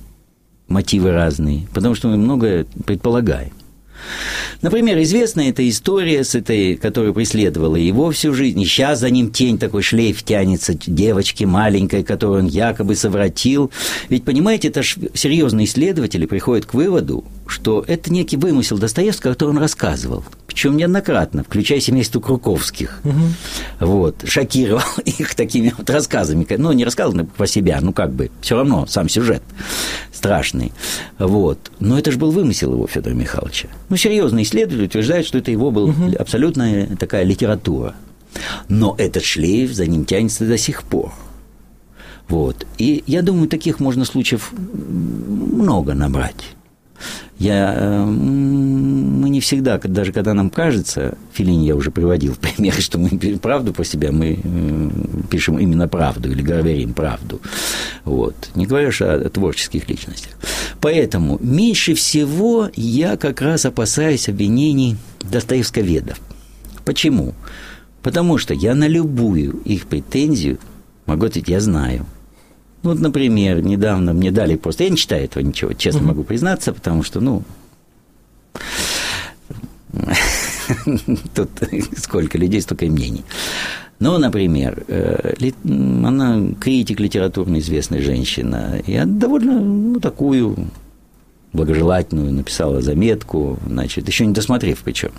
мотивы 0.67 1.11
разные, 1.11 1.67
потому 1.73 1.95
что 1.95 2.09
мы 2.09 2.17
многое 2.17 2.65
предполагаем. 2.85 3.53
Например, 4.61 5.01
известна 5.01 5.41
эта 5.41 5.67
история, 5.67 6.23
с 6.23 6.35
этой, 6.35 6.75
которая 6.75 7.13
преследовала 7.13 7.75
его 7.75 8.11
всю 8.11 8.33
жизнь. 8.33 8.61
И 8.61 8.65
сейчас 8.65 8.99
за 8.99 9.09
ним 9.09 9.31
тень 9.31 9.57
такой 9.57 9.81
шлейф 9.81 10.23
тянется 10.23 10.73
девочки 10.73 11.43
маленькой, 11.43 12.03
которую 12.03 12.39
он 12.39 12.47
якобы 12.47 12.95
совратил. 12.95 13.71
Ведь, 14.09 14.23
понимаете, 14.23 14.69
это 14.69 14.83
ж 14.83 14.97
серьезные 15.13 15.65
исследователи 15.65 16.25
приходят 16.25 16.65
к 16.65 16.73
выводу, 16.73 17.25
что 17.47 17.83
это 17.87 18.11
некий 18.11 18.37
вымысел 18.37 18.77
Достоевского, 18.77 19.33
который 19.33 19.49
он 19.49 19.57
рассказывал. 19.57 20.23
Причем 20.55 20.77
неоднократно, 20.77 21.43
включая 21.43 21.81
семейство 21.81 22.21
Круковских. 22.21 23.01
Угу. 23.03 23.88
Вот, 23.88 24.24
шокировал 24.25 24.83
их 25.05 25.35
такими 25.35 25.74
вот 25.77 25.89
рассказами. 25.89 26.47
Ну, 26.50 26.71
не 26.71 26.85
рассказывал 26.85 27.25
про 27.25 27.45
себя, 27.45 27.79
ну 27.81 27.91
как 27.91 28.13
бы, 28.13 28.31
все 28.39 28.55
равно 28.55 28.85
сам 28.85 29.09
сюжет 29.09 29.43
страшный. 30.13 30.71
Вот. 31.19 31.59
Но 31.81 32.00
это 32.00 32.09
же 32.09 32.17
был 32.17 32.31
вымысел 32.31 32.71
его, 32.71 32.88
Федора 32.88 33.13
Михайловича. 33.13 33.67
Ну, 33.89 33.97
серьезные 33.97 34.43
исследователи 34.45 34.85
утверждают, 34.85 35.27
что 35.27 35.39
это 35.39 35.51
его 35.51 35.71
была 35.71 35.89
угу. 35.89 36.15
абсолютная 36.17 36.88
такая 36.95 37.25
литература. 37.25 37.93
Но 38.69 38.95
этот 38.97 39.25
шлейф 39.25 39.74
за 39.74 39.88
ним 39.88 40.05
тянется 40.05 40.47
до 40.47 40.57
сих 40.57 40.83
пор. 40.83 41.12
Вот. 42.29 42.65
И 42.77 43.03
я 43.07 43.24
думаю, 43.24 43.50
таких 43.50 43.81
можно 43.81 44.05
случаев 44.05 44.53
много 44.53 45.93
набрать. 45.95 46.55
Я, 47.37 47.73
э, 47.75 48.05
мы 48.05 49.29
не 49.29 49.41
всегда, 49.41 49.77
даже 49.77 50.13
когда 50.13 50.33
нам 50.33 50.49
кажется, 50.49 51.17
Филини 51.33 51.65
я 51.65 51.75
уже 51.75 51.91
приводил 51.91 52.35
пример, 52.35 52.73
что 52.79 52.97
мы 52.97 53.09
правду 53.37 53.73
по 53.73 53.83
себе, 53.83 54.11
мы 54.11 54.39
э, 54.41 54.89
пишем 55.29 55.59
именно 55.59 55.87
правду 55.87 56.31
или 56.31 56.41
говорим 56.41 56.93
правду. 56.93 57.41
Вот. 58.05 58.35
Не 58.55 58.65
говоришь 58.65 59.01
о 59.01 59.29
творческих 59.29 59.89
личностях. 59.89 60.33
Поэтому 60.79 61.37
меньше 61.41 61.93
всего 61.93 62.69
я 62.75 63.17
как 63.17 63.41
раз 63.41 63.65
опасаюсь 63.65 64.29
обвинений 64.29 64.97
достоевсковедов. 65.19 66.19
Почему? 66.85 67.33
Потому 68.01 68.37
что 68.37 68.53
я 68.53 68.75
на 68.75 68.87
любую 68.87 69.61
их 69.65 69.87
претензию 69.87 70.59
могу 71.05 71.25
ответить, 71.25 71.49
я 71.49 71.59
знаю– 71.59 72.05
ну, 72.86 72.92
вот, 72.92 73.00
например, 73.00 73.63
недавно 73.63 74.13
мне 74.13 74.32
дали 74.32 74.56
просто... 74.56 74.84
Я 74.84 74.92
не 74.92 74.98
читаю 74.98 75.25
этого 75.25 75.42
ничего, 75.42 75.74
честно 75.74 76.01
угу. 76.01 76.10
могу 76.10 76.24
признаться, 76.24 76.72
потому 76.72 77.01
что, 77.01 77.20
ну... 77.20 77.42
Тут 81.34 81.50
сколько 81.98 82.38
людей, 82.38 82.62
столько 82.62 82.86
и 82.86 82.89
мнений. 82.92 83.24
Ну, 84.00 84.20
например, 84.20 84.84
э, 84.88 85.34
она 85.63 86.42
критик 86.60 87.00
литературно 87.00 87.58
известная 87.58 88.04
женщина. 88.04 88.80
Я 88.86 89.06
довольно 89.06 89.60
ну, 89.60 90.00
такую 90.00 90.56
благожелательную 91.54 92.34
написала 92.34 92.82
заметку, 92.82 93.58
значит, 93.65 94.08
еще 94.08 94.27
не 94.27 94.34
досмотрев 94.34 94.82
причем. 94.84 95.12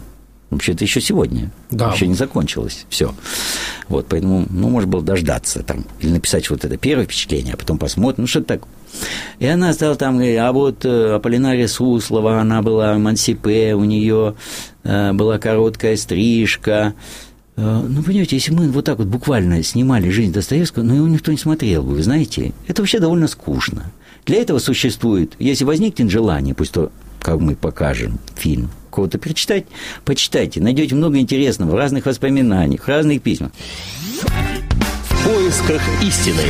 Вообще-то 0.50 0.84
еще 0.84 1.00
сегодня. 1.00 1.50
Да. 1.70 1.92
Еще 1.92 2.06
не 2.06 2.14
закончилось. 2.14 2.86
Все. 2.88 3.12
Вот, 3.88 4.06
поэтому, 4.08 4.46
ну, 4.48 4.68
может 4.68 4.88
было 4.88 5.02
дождаться 5.02 5.62
там, 5.62 5.84
или 6.00 6.10
написать 6.10 6.48
вот 6.50 6.64
это 6.64 6.76
первое 6.76 7.04
впечатление, 7.04 7.54
а 7.54 7.56
потом 7.56 7.78
посмотрим, 7.78 8.22
ну, 8.22 8.26
что-то 8.28 8.46
так. 8.46 8.62
И 9.40 9.46
она 9.46 9.72
стала 9.72 9.96
там, 9.96 10.20
а 10.20 10.52
вот 10.52 10.84
э, 10.84 11.14
Аполлинария 11.14 11.66
Суслова, 11.66 12.40
она 12.40 12.62
была 12.62 12.96
эмансипе, 12.96 13.74
у 13.74 13.84
нее 13.84 14.34
э, 14.84 15.12
была 15.12 15.38
короткая 15.38 15.96
стрижка. 15.96 16.94
Э, 17.56 17.82
ну, 17.86 18.02
понимаете, 18.02 18.36
если 18.36 18.52
мы 18.52 18.70
вот 18.70 18.84
так 18.84 18.98
вот 18.98 19.08
буквально 19.08 19.62
снимали 19.64 20.10
жизнь 20.10 20.32
Достоевского, 20.32 20.84
ну, 20.84 20.94
его 20.94 21.08
никто 21.08 21.32
не 21.32 21.38
смотрел 21.38 21.82
бы, 21.82 21.94
вы 21.94 22.02
знаете, 22.02 22.52
это 22.68 22.82
вообще 22.82 23.00
довольно 23.00 23.26
скучно. 23.26 23.90
Для 24.24 24.40
этого 24.40 24.58
существует, 24.58 25.34
если 25.38 25.64
возникнет 25.64 26.10
желание, 26.10 26.54
пусть 26.54 26.72
то, 26.72 26.90
как 27.20 27.40
мы 27.40 27.54
покажем 27.54 28.18
фильм, 28.36 28.70
кого-то 28.96 29.18
перечитать, 29.18 29.64
почитайте. 30.06 30.60
Найдете 30.60 30.94
много 30.94 31.18
интересного 31.18 31.72
в 31.72 31.74
разных 31.74 32.06
воспоминаниях, 32.06 32.84
в 32.84 32.88
разных 32.88 33.22
письмах. 33.22 33.52
В 33.52 35.28
поисках 35.28 35.82
истины. 36.02 36.48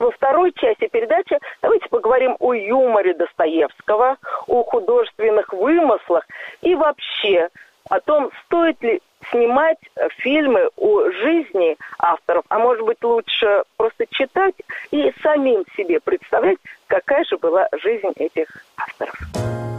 Во 0.00 0.10
второй 0.10 0.52
части 0.56 0.88
передачи 0.88 1.38
давайте 1.62 1.88
поговорим 1.88 2.36
о 2.40 2.52
юморе 2.52 3.14
Достоевского, 3.14 4.16
о 4.48 4.64
художественных 4.64 5.52
вымыслах 5.52 6.26
и 6.62 6.74
вообще 6.74 7.48
о 7.88 8.00
том, 8.00 8.30
стоит 8.44 8.82
ли 8.82 9.00
снимать 9.30 9.78
фильмы 10.18 10.68
о 10.76 11.10
жизни 11.10 11.76
авторов, 11.98 12.44
а 12.48 12.58
может 12.58 12.84
быть 12.84 13.02
лучше 13.02 13.62
просто 13.76 14.04
читать 14.10 14.54
и 14.90 15.12
самим 15.22 15.64
себе 15.76 16.00
представлять, 16.00 16.58
какая 16.88 17.24
же 17.24 17.38
была 17.38 17.68
жизнь 17.82 18.12
этих 18.16 18.48
авторов. 18.76 19.73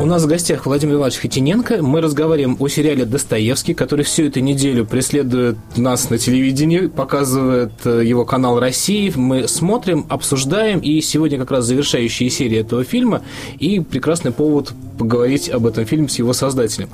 У 0.00 0.06
нас 0.06 0.22
в 0.22 0.28
гостях 0.28 0.64
Владимир 0.64 0.94
Иванович 0.94 1.18
Хитиненко. 1.18 1.82
Мы 1.82 2.00
разговариваем 2.00 2.56
о 2.60 2.68
сериале 2.68 3.04
«Достоевский», 3.04 3.74
который 3.74 4.04
всю 4.04 4.26
эту 4.26 4.38
неделю 4.38 4.86
преследует 4.86 5.56
нас 5.76 6.08
на 6.08 6.18
телевидении, 6.18 6.86
показывает 6.86 7.72
э, 7.84 8.04
его 8.04 8.24
канал 8.24 8.60
России. 8.60 9.12
Мы 9.16 9.48
смотрим, 9.48 10.06
обсуждаем, 10.08 10.78
и 10.78 11.00
сегодня 11.00 11.36
как 11.36 11.50
раз 11.50 11.64
завершающая 11.64 12.30
серия 12.30 12.60
этого 12.60 12.84
фильма, 12.84 13.22
и 13.58 13.80
прекрасный 13.80 14.30
повод 14.30 14.72
поговорить 14.98 15.48
об 15.48 15.66
этом 15.66 15.84
фильме 15.84 16.08
с 16.08 16.16
его 16.20 16.32
создателем. 16.32 16.90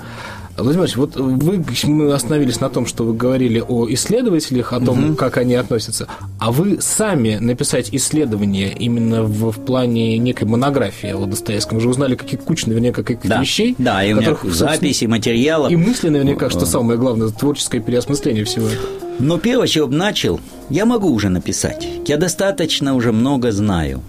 Владимир 0.57 0.85
Ильич, 0.85 0.97
вот 0.97 1.17
вы, 1.17 1.65
мы 1.85 2.13
остановились 2.13 2.61
на 2.61 2.69
том, 2.69 2.87
что 2.87 3.03
вы 3.05 3.15
говорили 3.15 3.63
о 3.67 3.89
исследователях, 3.91 4.73
о 4.73 4.81
том, 4.81 5.11
угу. 5.11 5.15
как 5.17 5.37
они 5.37 5.55
относятся. 5.55 6.07
А 6.39 6.53
вы 6.53 6.79
сами 6.81 7.37
написать 7.41 7.89
исследование 7.93 8.73
именно 8.73 9.25
в, 9.25 9.51
в 9.51 9.65
плане 9.65 10.17
некой 10.19 10.47
монографии 10.47 11.11
о 11.11 11.27
Достоевском? 11.27 11.79
Вы 11.79 11.83
же 11.83 11.89
узнали 11.89 12.15
какие 12.15 12.39
куча 12.39 12.69
наверняка 12.69 13.03
каких-то 13.03 13.29
да. 13.29 13.41
вещей. 13.41 13.75
Да, 13.79 14.05
и 14.05 14.13
у 14.13 14.21
меня 14.21 14.37
записи, 14.45 15.07
материалов. 15.07 15.73
И 15.73 15.77
мысли 15.77 16.09
наверняка, 16.09 16.49
что 16.51 16.67
самое 16.67 16.99
главное, 16.99 17.29
творческое 17.29 17.81
переосмысление 17.81 18.45
всего 18.45 18.69
этого. 18.69 18.89
Но 19.19 19.39
первое, 19.39 19.67
чего 19.67 19.89
начал, 19.89 20.41
я 20.71 20.87
могу 20.87 21.09
уже 21.09 21.31
написать. 21.31 21.87
Я 22.07 22.17
достаточно 22.17 22.95
уже 22.95 23.13
много 23.13 23.51
знаю. 23.51 24.03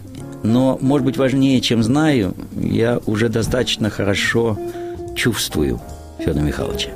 Но, 0.44 0.78
может 0.80 1.06
быть, 1.06 1.18
важнее, 1.18 1.60
чем 1.60 1.82
знаю, 1.82 2.36
я 2.56 3.00
уже 3.08 3.30
достаточно 3.30 3.90
хорошо 3.90 4.60
чувствую– 5.16 5.82
Федора 6.18 6.44
Михайловича. 6.44 6.92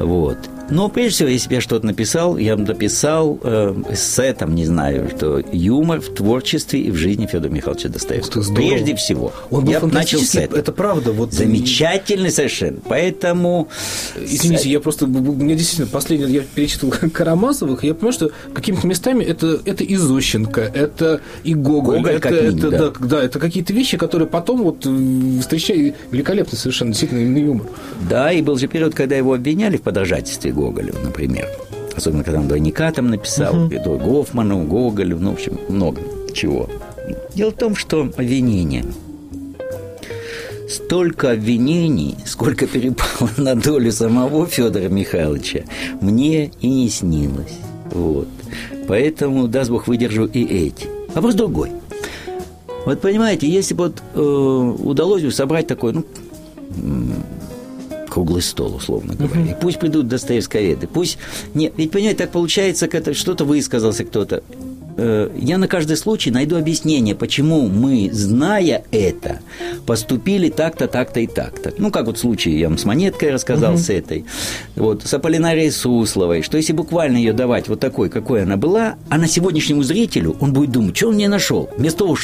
Вот. 0.00 0.38
Но 0.70 0.88
прежде 0.88 1.14
всего, 1.14 1.28
если 1.28 1.48
бы 1.48 1.54
я 1.54 1.60
что-то 1.60 1.86
написал, 1.86 2.36
я 2.36 2.56
бы 2.56 2.62
написал 2.62 3.38
э, 3.42 3.74
эссе, 3.90 4.32
там, 4.34 4.54
не 4.54 4.66
знаю, 4.66 5.10
что 5.16 5.42
юмор 5.52 6.00
в 6.00 6.14
творчестве 6.14 6.80
и 6.80 6.90
в 6.90 6.96
жизни 6.96 7.26
Федора 7.26 7.50
Михайловича 7.50 7.88
Достоевского. 7.88 8.42
Прежде 8.54 8.94
всего. 8.94 9.32
Он 9.50 9.64
был 9.64 9.72
я 9.72 9.80
начал 9.80 10.20
с 10.20 10.34
этого. 10.34 10.58
Это 10.58 10.72
правда. 10.72 11.12
Вот... 11.12 11.32
Замечательный 11.32 12.30
совершенно. 12.30 12.78
Поэтому... 12.88 13.68
Извините, 14.16 14.70
я 14.70 14.80
просто... 14.80 15.06
Мне 15.06 15.54
действительно 15.54 15.88
последний... 15.88 16.32
Я 16.32 16.42
перечитывал 16.42 16.94
Карамазовых, 17.12 17.84
и 17.84 17.88
я 17.88 17.94
понимаю, 17.94 18.12
что 18.12 18.30
какими-то 18.52 18.86
местами 18.86 19.24
это, 19.24 19.60
это 19.64 19.84
и 19.84 19.96
Зощенко, 19.96 20.60
это 20.60 21.20
и 21.44 21.54
Гоголь. 21.54 21.98
Гоголь 21.98 22.12
это, 22.12 22.28
это, 22.28 22.46
это, 22.46 22.70
да. 22.70 22.78
Да, 22.78 22.92
да, 23.00 23.22
это 23.22 23.38
какие-то 23.38 23.72
вещи, 23.72 23.96
которые 23.96 24.28
потом 24.28 24.62
вот 24.62 24.86
встречают 25.40 25.96
великолепный 26.10 26.58
совершенно 26.58 26.90
действительно 26.92 27.38
юмор. 27.38 27.66
Да, 28.08 28.32
и 28.32 28.42
был 28.42 28.56
же 28.56 28.68
период, 28.68 28.94
когда 28.94 29.16
его 29.16 29.34
обвиняли 29.34 29.76
в 29.76 29.82
подражательстве 29.82 30.52
Гоголю, 30.60 30.94
например. 31.02 31.48
Особенно, 31.96 32.22
когда 32.22 32.40
он 32.40 32.48
двойника 32.48 32.92
там 32.92 33.08
написал, 33.08 33.54
uh-huh. 33.54 33.98
Гофману, 33.98 34.64
Гоголю, 34.64 35.18
ну, 35.18 35.30
в 35.30 35.34
общем, 35.34 35.58
много 35.68 36.00
чего. 36.32 36.68
Дело 37.34 37.50
в 37.50 37.54
том, 37.54 37.74
что 37.74 38.02
обвинение 38.02 38.84
столько 40.68 41.32
обвинений, 41.32 42.16
сколько 42.26 42.66
перепало 42.66 43.30
на 43.36 43.54
долю 43.54 43.90
самого 43.92 44.46
Федора 44.46 44.88
Михайловича, 44.88 45.60
мне 46.00 46.50
и 46.60 46.68
не 46.68 46.88
снилось. 46.88 47.58
Вот. 47.90 48.28
Поэтому, 48.86 49.48
даст 49.48 49.70
Бог, 49.70 49.88
выдержу 49.88 50.26
и 50.26 50.44
эти. 50.44 50.86
Вопрос 51.14 51.34
другой. 51.34 51.70
Вот 52.86 53.00
понимаете, 53.00 53.48
если 53.48 53.74
бы 53.74 53.84
вот, 53.84 54.02
э, 54.14 54.82
удалось 54.82 55.22
бы 55.22 55.32
собрать 55.32 55.66
такой, 55.66 55.92
ну, 55.92 56.04
круглый 58.20 58.42
стол, 58.42 58.76
условно 58.76 59.14
говоря. 59.14 59.40
Uh-huh. 59.40 59.50
И 59.52 59.56
пусть 59.58 59.78
придут 59.78 60.06
достоевсковеды, 60.06 60.86
пусть... 60.86 61.16
Нет, 61.54 61.72
ведь, 61.78 61.90
понимаете, 61.90 62.18
так 62.18 62.32
получается, 62.32 62.86
когда 62.86 63.14
что-то 63.14 63.46
высказался 63.46 64.04
кто-то. 64.04 64.42
Э, 64.98 65.30
я 65.38 65.56
на 65.56 65.68
каждый 65.68 65.96
случай 65.96 66.30
найду 66.30 66.58
объяснение, 66.58 67.14
почему 67.14 67.66
мы, 67.66 68.10
зная 68.12 68.84
это, 68.90 69.40
поступили 69.86 70.50
так-то, 70.50 70.86
так-то 70.86 71.20
и 71.20 71.26
так-то. 71.26 71.72
Ну, 71.78 71.90
как 71.90 72.06
вот 72.06 72.18
случай, 72.18 72.50
я 72.58 72.68
вам 72.68 72.76
с 72.76 72.84
монеткой 72.84 73.30
рассказал, 73.30 73.74
uh-huh. 73.74 73.78
с 73.78 73.88
этой. 73.88 74.26
Вот, 74.76 75.02
с 75.06 75.14
Аполлинарией 75.14 75.70
Сусловой, 75.70 76.42
что 76.42 76.58
если 76.58 76.74
буквально 76.74 77.16
ее 77.16 77.32
давать 77.32 77.68
вот 77.68 77.80
такой, 77.80 78.10
какой 78.10 78.42
она 78.42 78.58
была, 78.58 78.96
а 79.08 79.16
на 79.16 79.28
сегодняшнему 79.28 79.82
зрителю 79.82 80.36
он 80.40 80.52
будет 80.52 80.72
думать, 80.72 80.94
что 80.94 81.08
он 81.08 81.14
мне 81.14 81.28
нашел. 81.28 81.70
Вместо 81.78 82.00
того, 82.00 82.16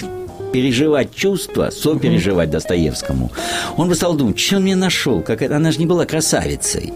переживать 0.56 1.14
чувства, 1.14 1.68
сопереживать 1.70 2.48
Достоевскому, 2.48 3.30
он 3.76 3.90
бы 3.90 3.94
стал 3.94 4.14
думать, 4.14 4.38
что 4.38 4.56
он 4.56 4.62
мне 4.62 4.74
нашел, 4.74 5.20
как 5.20 5.42
это, 5.42 5.56
она 5.56 5.70
же 5.70 5.78
не 5.78 5.84
была 5.84 6.06
красавицей. 6.06 6.94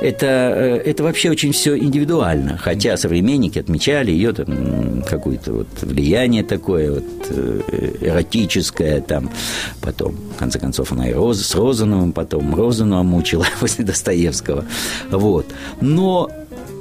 Это, 0.00 0.26
э, 0.26 0.76
это 0.86 1.02
вообще 1.02 1.30
очень 1.30 1.52
все 1.52 1.76
индивидуально, 1.76 2.56
хотя 2.56 2.96
современники 2.96 3.58
отмечали 3.58 4.10
ее 4.12 4.32
там, 4.32 5.02
какое-то 5.06 5.52
вот 5.52 5.68
влияние 5.82 6.42
такое 6.42 6.90
вот 6.90 7.04
э, 7.28 7.60
эротическое, 8.00 9.02
там, 9.02 9.28
потом, 9.82 10.16
в 10.34 10.38
конце 10.38 10.58
концов, 10.58 10.92
она 10.92 11.06
и 11.06 11.12
Роз, 11.12 11.42
с 11.42 11.54
Розановым, 11.54 12.12
потом 12.12 12.54
Розанова 12.54 13.02
мучила 13.02 13.44
после 13.60 13.84
Достоевского. 13.84 14.64
Вот. 15.10 15.44
Но 15.82 16.30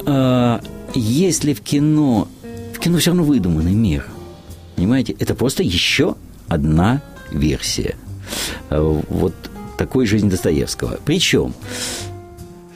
э, 0.05 0.59
если 0.95 1.53
в 1.53 1.59
кино, 1.59 2.29
в 2.73 2.79
кино 2.79 2.99
все 2.99 3.09
равно 3.09 3.23
выдуманный 3.23 3.73
мир– 3.73 4.05
Понимаете, 4.75 5.15
это 5.19 5.35
просто 5.35 5.63
еще 5.63 6.15
одна 6.47 7.01
версия 7.31 7.95
э, 8.69 9.01
вот 9.09 9.33
такой 9.77 10.05
жизни 10.05 10.29
Достоевского. 10.29 10.99
Причем, 11.05 11.53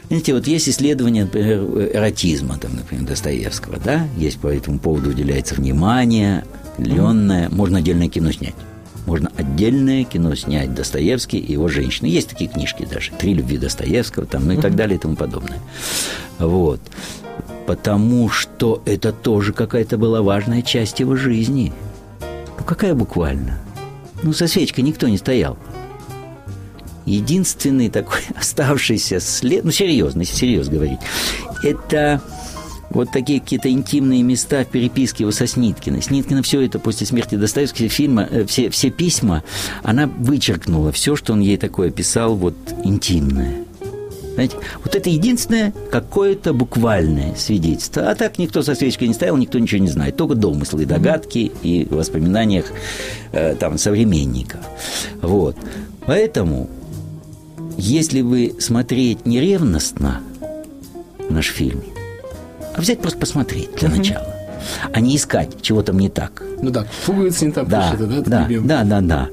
знаете, 0.08 0.34
вот 0.34 0.48
есть 0.48 0.70
исследование, 0.70 1.26
например, 1.26 1.60
эротизма, 1.94 2.58
там, 2.58 2.76
например, 2.76 3.06
Достоевского, 3.06 3.78
да, 3.84 4.08
есть 4.18 4.40
по 4.40 4.48
этому 4.48 4.80
поводу 4.80 5.12
уделяется 5.12 5.56
внимание, 5.56 6.46
определенное, 6.74 7.50
можно 7.50 7.80
отдельное 7.80 8.10
кино 8.10 8.32
снять. 8.32 8.56
Можно 9.06 9.32
отдельное 9.36 10.04
кино 10.04 10.34
снять 10.34 10.74
Достоевский 10.74 11.38
и 11.38 11.52
его 11.52 11.68
женщины. 11.68 12.08
Есть 12.08 12.30
такие 12.30 12.50
книжки 12.50 12.88
даже. 12.92 13.12
«Три 13.12 13.36
любви 13.36 13.60
Достоевского», 13.60 14.26
там, 14.26 14.48
ну 14.48 14.54
и 14.54 14.58
так 14.58 14.76
далее 14.76 14.98
и 14.98 15.00
тому 15.00 15.16
подобное. 15.16 15.60
Вот. 16.40 16.82
Потому 17.68 18.30
что 18.30 18.82
это 18.86 19.12
тоже 19.12 19.54
какая-то 19.54 20.00
была 20.00 20.24
важная 20.24 20.64
часть 20.64 21.00
его 21.00 21.16
жизни– 21.16 21.72
какая 22.66 22.96
буквально? 22.96 23.60
Ну, 24.24 24.34
со 24.34 24.48
свечкой 24.48 24.84
никто 24.84 25.08
не 25.08 25.18
стоял. 25.18 25.58
Единственный 27.06 27.90
такой 27.90 28.22
оставшийся 28.36 29.20
след, 29.20 29.64
ну, 29.64 29.72
серьезно, 29.72 30.22
если 30.22 30.36
серьезно 30.36 30.74
говорить, 30.74 31.00
это 31.64 32.22
вот 32.90 33.12
такие 33.12 33.42
какие-то 33.42 33.70
интимные 33.70 34.24
места 34.24 34.64
в 34.64 34.68
переписке 34.68 35.24
его 35.24 35.32
со 35.32 35.48
Сниткиной. 35.48 36.02
Сниткина 36.02 36.42
все 36.42 36.62
это 36.62 36.80
после 36.80 37.06
смерти 37.06 37.36
Достоевского 37.36 37.90
фильма, 37.90 38.28
э, 38.30 38.46
все, 38.46 38.70
все 38.70 38.90
письма, 38.90 39.44
она 39.84 40.08
вычеркнула 40.08 40.92
все, 40.92 41.16
что 41.16 41.34
он 41.34 41.42
ей 41.42 41.58
такое 41.58 41.92
писал, 41.92 42.36
вот 42.36 42.56
интимное. 42.84 43.65
Знаете, 44.36 44.58
вот 44.84 44.96
это 44.96 45.10
единственное 45.10 45.74
какое-то 45.92 46.54
буквальное 46.54 47.34
свидетельство. 47.36 48.10
А 48.10 48.16
так 48.16 48.38
никто 48.38 48.62
со 48.62 48.76
свечкой 48.76 49.08
не 49.08 49.14
стоял, 49.14 49.38
никто 49.38 49.58
ничего 49.60 49.82
не 49.82 49.88
знает. 49.88 50.18
Только 50.18 50.36
домыслы, 50.36 50.86
догадки 50.86 51.52
и 51.64 51.86
в 51.86 51.96
воспоминаниях 51.96 52.66
э, 53.32 53.56
там, 53.56 53.78
современников. 53.78 54.60
Вот. 55.22 55.56
Поэтому, 56.06 56.70
если 57.78 58.22
вы 58.22 58.56
смотреть 58.60 59.26
не 59.26 59.40
ревностно 59.40 60.22
наш 61.30 61.48
фильм, 61.48 61.82
а 62.76 62.82
взять 62.82 63.00
просто 63.00 63.20
посмотреть 63.20 63.70
для 63.80 63.88
начала, 63.88 64.36
а 64.92 65.00
не 65.00 65.16
искать, 65.16 65.62
чего 65.62 65.82
там 65.82 65.98
не 65.98 66.10
так. 66.10 66.44
Ну 66.62 66.72
да, 66.72 66.86
пуговицы 67.06 67.46
не 67.46 67.52
так 67.54 67.70
да, 67.70 67.92
пришиты, 67.92 68.08
да? 68.08 68.22
Да, 68.22 68.48
да, 68.50 68.84
да, 68.84 69.02
да. 69.02 69.30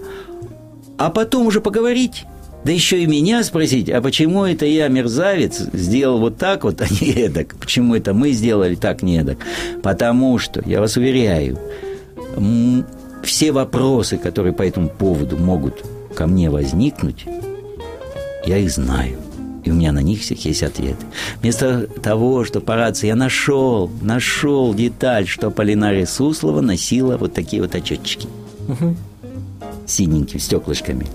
А 0.96 1.10
потом 1.10 1.48
уже 1.48 1.60
поговорить 1.60 2.24
да 2.64 2.72
еще 2.72 3.02
и 3.02 3.06
меня 3.06 3.42
спросить, 3.42 3.90
а 3.90 4.00
почему 4.00 4.44
это 4.44 4.66
я, 4.66 4.88
мерзавец, 4.88 5.58
сделал 5.72 6.18
вот 6.18 6.38
так 6.38 6.64
вот, 6.64 6.80
а 6.80 6.86
не 6.88 7.10
эдак? 7.10 7.56
Почему 7.56 7.94
это 7.94 8.14
мы 8.14 8.30
сделали 8.32 8.76
так, 8.76 9.02
не 9.02 9.18
эдак? 9.18 9.38
Потому 9.82 10.38
что, 10.38 10.62
я 10.64 10.80
вас 10.80 10.96
уверяю, 10.96 11.58
все 13.22 13.52
вопросы, 13.52 14.16
которые 14.16 14.52
по 14.52 14.62
этому 14.62 14.88
поводу 14.88 15.36
могут 15.36 15.84
ко 16.14 16.26
мне 16.26 16.50
возникнуть, 16.50 17.26
я 18.46 18.58
их 18.58 18.70
знаю. 18.70 19.18
И 19.64 19.70
у 19.70 19.74
меня 19.74 19.92
на 19.92 20.02
них 20.02 20.20
всех 20.20 20.44
есть 20.44 20.64
ответы. 20.64 21.06
Вместо 21.40 21.86
того, 21.86 22.44
что 22.44 22.60
по 22.60 22.74
рации 22.74 23.06
я 23.06 23.14
нашел, 23.14 23.88
нашел 24.00 24.74
деталь, 24.74 25.28
что 25.28 25.52
Полинария 25.52 26.04
Суслова 26.04 26.60
носила 26.60 27.16
вот 27.16 27.32
такие 27.32 27.62
вот 27.62 27.74
отчетчики. 27.74 28.26
Угу. 28.66 28.96
Синенькими 29.86 30.40
стеклышками. 30.40 31.06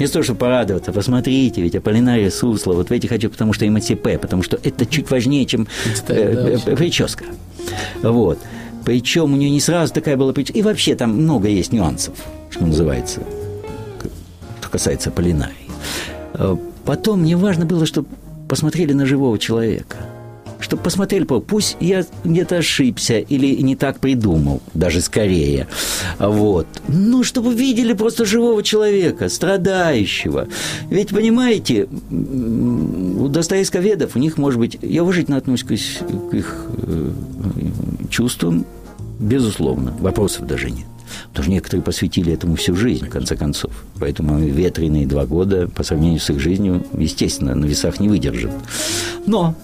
Вместо 0.00 0.14
того, 0.14 0.22
чтобы 0.22 0.38
порадоваться, 0.38 0.92
посмотрите, 0.92 1.60
ведь 1.60 1.74
Аполлинария 1.74 2.30
Суслова, 2.30 2.78
вот 2.78 2.88
в 2.88 2.90
эти 2.90 3.06
хочу, 3.06 3.28
потому 3.28 3.52
что 3.52 3.66
МЦП, 3.66 4.18
потому 4.18 4.42
что 4.42 4.58
это 4.62 4.86
чуть 4.86 5.10
важнее, 5.10 5.44
чем 5.44 5.68
э, 6.08 6.58
э, 6.64 6.74
прическа. 6.74 7.24
Вот. 8.02 8.38
Причем 8.86 9.34
у 9.34 9.36
нее 9.36 9.50
не 9.50 9.60
сразу 9.60 9.92
такая 9.92 10.16
была 10.16 10.32
прическа. 10.32 10.58
И 10.58 10.62
вообще 10.62 10.94
там 10.94 11.10
много 11.10 11.48
есть 11.48 11.74
нюансов, 11.74 12.14
что 12.48 12.64
называется, 12.64 13.20
что 14.62 14.70
касается 14.70 15.10
Аполлинарии. 15.10 15.68
Э, 16.32 16.56
потом 16.86 17.20
мне 17.20 17.36
важно 17.36 17.66
было, 17.66 17.84
чтобы 17.84 18.08
посмотрели 18.48 18.94
на 18.94 19.04
живого 19.04 19.38
человека– 19.38 19.98
чтобы 20.60 20.82
посмотрели, 20.82 21.24
пусть 21.24 21.76
я 21.80 22.04
где-то 22.24 22.56
ошибся 22.56 23.18
или 23.18 23.60
не 23.62 23.76
так 23.76 23.98
придумал, 23.98 24.60
даже 24.74 25.00
скорее, 25.00 25.66
вот. 26.18 26.66
Ну, 26.88 27.24
чтобы 27.24 27.54
видели 27.54 27.92
просто 27.92 28.24
живого 28.24 28.62
человека, 28.62 29.28
страдающего. 29.28 30.48
Ведь, 30.88 31.10
понимаете, 31.10 31.88
у 32.10 33.28
достоевсковедов, 33.28 34.16
у 34.16 34.18
них, 34.18 34.38
может 34.38 34.58
быть, 34.58 34.78
я 34.82 35.02
уважительно 35.02 35.36
отношусь 35.36 36.00
к 36.30 36.34
их 36.34 36.66
э, 36.78 37.10
чувствам, 38.08 38.66
безусловно, 39.18 39.94
вопросов 40.00 40.46
даже 40.46 40.70
нет. 40.70 40.86
Потому 41.28 41.44
что 41.44 41.52
некоторые 41.52 41.82
посвятили 41.82 42.32
этому 42.32 42.56
всю 42.56 42.74
жизнь, 42.76 43.06
в 43.06 43.10
конце 43.10 43.36
концов. 43.36 43.72
Поэтому 43.98 44.38
ветреные 44.38 45.06
два 45.06 45.26
года 45.26 45.68
по 45.68 45.82
сравнению 45.82 46.20
с 46.20 46.30
их 46.30 46.40
жизнью, 46.40 46.84
естественно, 46.96 47.54
на 47.54 47.64
весах 47.64 48.00
не 48.00 48.08
выдержат. 48.08 48.52
Но 49.26 49.54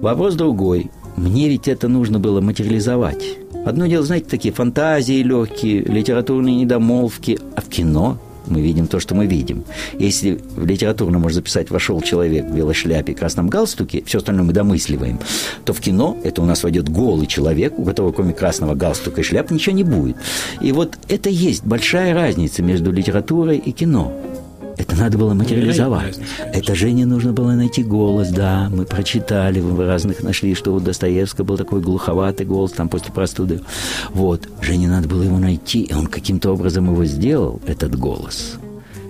Вопрос 0.00 0.34
другой. 0.34 0.90
Мне 1.16 1.48
ведь 1.48 1.66
это 1.66 1.88
нужно 1.88 2.20
было 2.20 2.40
материализовать. 2.40 3.24
Одно 3.66 3.86
дело, 3.86 4.04
знаете, 4.04 4.28
такие 4.30 4.54
фантазии 4.54 5.22
легкие, 5.22 5.82
литературные 5.82 6.54
недомолвки, 6.54 7.38
а 7.56 7.60
в 7.60 7.68
кино 7.68 8.18
мы 8.46 8.60
видим 8.60 8.86
то, 8.86 9.00
что 9.00 9.16
мы 9.16 9.26
видим. 9.26 9.64
Если 9.98 10.38
в 10.56 10.64
литературно 10.64 11.18
можно 11.18 11.36
записать 11.36 11.70
«вошел 11.70 12.00
человек 12.00 12.46
в 12.46 12.54
белой 12.54 12.74
шляпе 12.74 13.12
и 13.12 13.14
красном 13.14 13.48
галстуке», 13.48 14.02
все 14.06 14.18
остальное 14.18 14.44
мы 14.44 14.52
домысливаем, 14.52 15.18
то 15.64 15.72
в 15.72 15.80
кино 15.80 16.16
это 16.22 16.42
у 16.42 16.46
нас 16.46 16.62
войдет 16.62 16.88
голый 16.88 17.26
человек, 17.26 17.76
у 17.78 17.84
которого 17.84 18.12
кроме 18.12 18.32
красного 18.32 18.74
галстука 18.74 19.20
и 19.20 19.24
шляпы 19.24 19.52
ничего 19.52 19.74
не 19.74 19.84
будет. 19.84 20.16
И 20.60 20.70
вот 20.70 20.96
это 21.08 21.28
есть 21.28 21.64
большая 21.64 22.14
разница 22.14 22.62
между 22.62 22.92
литературой 22.92 23.58
и 23.58 23.72
кино. 23.72 24.12
Это 24.78 24.96
надо 24.96 25.18
было 25.18 25.34
материализовать. 25.34 26.18
Это 26.52 26.74
Жене 26.74 27.04
нужно 27.04 27.32
было 27.32 27.52
найти 27.52 27.82
голос, 27.82 28.28
да. 28.30 28.68
Мы 28.72 28.84
прочитали, 28.84 29.60
в 29.60 29.80
разных 29.80 30.22
нашли, 30.22 30.54
что 30.54 30.72
у 30.72 30.80
Достоевского 30.80 31.44
был 31.44 31.56
такой 31.56 31.80
глуховатый 31.80 32.46
голос 32.46 32.72
там 32.72 32.88
после 32.88 33.12
простуды. 33.12 33.60
Вот. 34.10 34.48
Жене 34.60 34.88
надо 34.88 35.08
было 35.08 35.22
его 35.22 35.38
найти, 35.38 35.82
и 35.82 35.92
он 35.92 36.06
каким-то 36.06 36.52
образом 36.52 36.90
его 36.90 37.04
сделал, 37.04 37.60
этот 37.66 37.98
голос. 37.98 38.54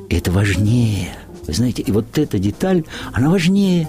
И 0.09 0.17
это 0.17 0.33
важнее. 0.33 1.11
Вы 1.47 1.53
знаете, 1.53 1.83
и 1.83 1.93
вот 1.93 2.19
эта 2.19 2.39
деталь, 2.39 2.85
она 3.13 3.31
важнее. 3.31 3.89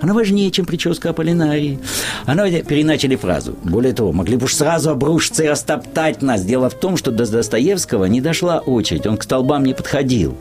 Она 0.00 0.14
важнее, 0.14 0.50
чем 0.50 0.64
прическа 0.64 1.10
Аполлинарии. 1.10 1.78
Она 2.24 2.48
переначали 2.50 3.16
фразу. 3.16 3.56
Более 3.64 3.92
того, 3.92 4.12
могли 4.12 4.36
бы 4.36 4.44
уж 4.44 4.54
сразу 4.54 4.90
обрушиться 4.90 5.42
и 5.42 5.48
растоптать 5.48 6.22
нас. 6.22 6.44
Дело 6.44 6.70
в 6.70 6.74
том, 6.74 6.96
что 6.96 7.10
до 7.10 7.30
Достоевского 7.30 8.04
не 8.04 8.20
дошла 8.20 8.60
очередь. 8.60 9.06
Он 9.06 9.16
к 9.16 9.24
столбам 9.24 9.64
не 9.64 9.74
подходил. 9.74 10.36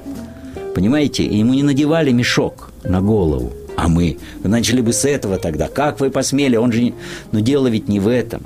Понимаете? 0.77 1.23
И 1.23 1.37
ему 1.39 1.55
не 1.55 1.63
надевали 1.63 2.11
мешок 2.11 2.69
на 2.83 3.01
голову. 3.01 3.51
А 3.75 3.87
мы 3.87 4.19
начали 4.43 4.79
бы 4.81 4.93
с 4.93 5.05
этого 5.05 5.39
тогда. 5.39 5.69
Как 5.69 5.99
вы 5.99 6.11
посмели? 6.11 6.55
Он 6.55 6.71
же... 6.71 6.93
Но 7.31 7.39
дело 7.39 7.65
ведь 7.65 7.87
не 7.87 7.99
в 7.99 8.07
этом. 8.07 8.43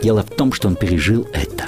Дело 0.00 0.22
в 0.22 0.30
том, 0.30 0.52
что 0.52 0.68
он 0.68 0.76
пережил 0.76 1.26
это. 1.32 1.64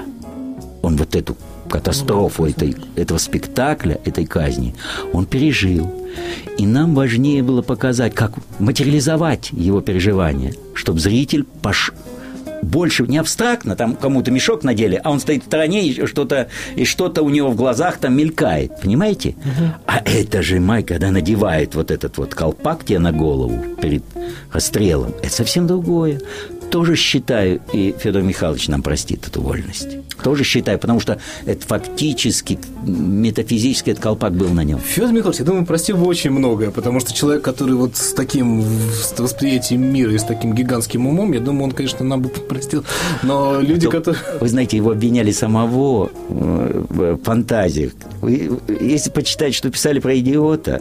Он 0.82 0.96
вот 0.96 1.16
эту 1.16 1.36
катастрофу 1.68 2.44
этой, 2.44 2.76
этого 2.94 3.18
спектакля, 3.18 4.00
этой 4.04 4.26
казни, 4.26 4.76
он 5.12 5.26
пережил. 5.26 5.92
И 6.56 6.66
нам 6.66 6.94
важнее 6.94 7.42
было 7.42 7.62
показать, 7.62 8.14
как 8.14 8.34
материализовать 8.60 9.50
его 9.50 9.80
переживания, 9.80 10.54
чтобы 10.74 11.00
зритель 11.00 11.42
пош 11.42 11.92
больше 12.62 13.04
не 13.04 13.18
абстрактно, 13.18 13.76
там 13.76 13.94
кому-то 13.96 14.30
мешок 14.30 14.64
надели, 14.64 15.00
а 15.02 15.10
он 15.10 15.20
стоит 15.20 15.42
в 15.42 15.46
стороне, 15.46 15.86
и 15.86 16.06
что-то, 16.06 16.48
и 16.74 16.84
что-то 16.84 17.22
у 17.22 17.30
него 17.30 17.50
в 17.50 17.56
глазах 17.56 17.98
там 17.98 18.16
мелькает, 18.16 18.80
понимаете? 18.80 19.30
Угу. 19.30 19.64
А 19.86 20.02
это 20.04 20.42
же 20.42 20.60
Май, 20.60 20.82
когда 20.82 21.10
надевает 21.10 21.74
вот 21.74 21.90
этот 21.90 22.18
вот 22.18 22.34
колпак 22.34 22.84
тебе 22.84 22.98
на 22.98 23.12
голову 23.12 23.62
перед 23.80 24.02
расстрелом, 24.52 25.14
это 25.22 25.32
совсем 25.32 25.66
другое 25.66 26.20
тоже 26.70 26.96
считаю, 26.96 27.60
и 27.72 27.94
Федор 27.98 28.22
Михайлович 28.22 28.68
нам 28.68 28.82
простит 28.82 29.26
эту 29.26 29.42
вольность. 29.42 29.88
Тоже 30.22 30.44
считаю, 30.44 30.78
потому 30.78 31.00
что 31.00 31.18
это 31.44 31.66
фактически, 31.66 32.58
метафизически 32.84 33.90
этот 33.90 34.02
колпак 34.02 34.32
был 34.32 34.48
на 34.50 34.64
нем. 34.64 34.78
Федор 34.80 35.12
Михайлович, 35.12 35.40
я 35.40 35.44
думаю, 35.44 35.66
простил 35.66 35.96
бы 35.96 36.06
очень 36.06 36.30
многое, 36.30 36.70
потому 36.70 37.00
что 37.00 37.12
человек, 37.12 37.42
который 37.42 37.74
вот 37.74 37.96
с 37.96 38.12
таким 38.12 38.64
восприятием 39.18 39.82
мира 39.82 40.12
и 40.12 40.18
с 40.18 40.24
таким 40.24 40.54
гигантским 40.54 41.06
умом, 41.06 41.32
я 41.32 41.40
думаю, 41.40 41.64
он, 41.64 41.72
конечно, 41.72 42.04
нам 42.04 42.22
бы 42.22 42.28
простил. 42.28 42.84
Но 43.22 43.60
люди, 43.60 43.86
То, 43.86 43.92
которые... 43.92 44.22
Вы 44.40 44.48
знаете, 44.48 44.76
его 44.76 44.90
обвиняли 44.90 45.32
самого 45.32 46.10
э, 46.28 46.84
в 46.88 47.18
фантазиях. 47.18 47.92
Если 48.80 49.10
почитать, 49.10 49.54
что 49.54 49.70
писали 49.70 50.00
про 50.00 50.18
идиота, 50.18 50.80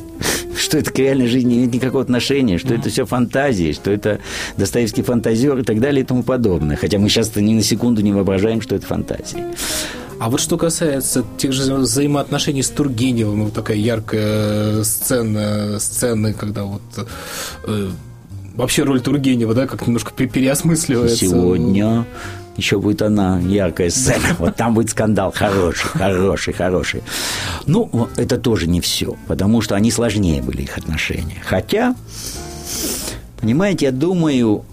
что 0.65 0.77
это 0.77 0.91
к 0.91 0.99
реальной 0.99 1.27
жизни 1.27 1.49
не 1.49 1.55
имеет 1.57 1.73
никакого 1.73 2.03
отношения, 2.03 2.57
что 2.57 2.73
это 2.73 2.89
все 2.89 3.05
фантазии, 3.05 3.71
что 3.71 3.91
это 3.91 4.19
Достоевский 4.57 5.03
фантазер 5.03 5.57
и 5.59 5.63
так 5.63 5.79
далее 5.79 6.03
и 6.03 6.05
тому 6.05 6.23
подобное. 6.23 6.75
Хотя 6.75 6.97
мы 6.97 7.07
сейчас 7.07 7.33
ни 7.35 7.53
на 7.53 7.61
секунду 7.61 8.01
не 8.01 8.11
воображаем, 8.11 8.61
что 8.61 8.75
это 8.75 8.85
фантазии. 8.85 9.43
А 10.19 10.29
вот 10.29 10.39
что 10.39 10.57
касается 10.57 11.23
тех 11.37 11.51
же 11.51 11.73
взаимоотношений 11.75 12.63
с 12.63 12.69
Тургеневым, 12.69 13.45
вот 13.45 13.53
такая 13.53 13.77
яркая 13.77 14.83
сцена, 14.83 15.77
сцены, 15.79 16.33
когда 16.33 16.63
вот 16.63 16.81
э, 17.67 17.89
вообще 18.55 18.83
роль 18.83 19.01
Тургенева, 19.01 19.53
да, 19.53 19.67
как 19.67 19.85
немножко 19.85 20.11
переосмысливается. 20.13 21.17
Сегодня 21.17 22.05
еще 22.57 22.79
будет 22.79 23.01
она 23.01 23.39
яркая 23.39 23.89
сцена. 23.89 24.35
Вот 24.39 24.55
там 24.55 24.73
будет 24.73 24.89
скандал 24.89 25.31
хороший, 25.35 25.89
хороший, 25.89 26.53
хороший. 26.53 27.03
Ну, 27.65 28.09
это 28.15 28.37
тоже 28.37 28.67
не 28.67 28.81
все, 28.81 29.15
потому 29.27 29.61
что 29.61 29.75
они 29.75 29.91
сложнее 29.91 30.41
были 30.41 30.63
их 30.63 30.77
отношения. 30.77 31.41
Хотя, 31.43 31.95
понимаете, 33.39 33.87
я 33.87 33.91
думаю, 33.91 34.63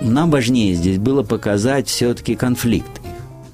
нам 0.00 0.30
важнее 0.30 0.74
здесь 0.74 0.98
было 0.98 1.22
показать 1.22 1.88
все-таки 1.88 2.34
конфликты. 2.34 3.00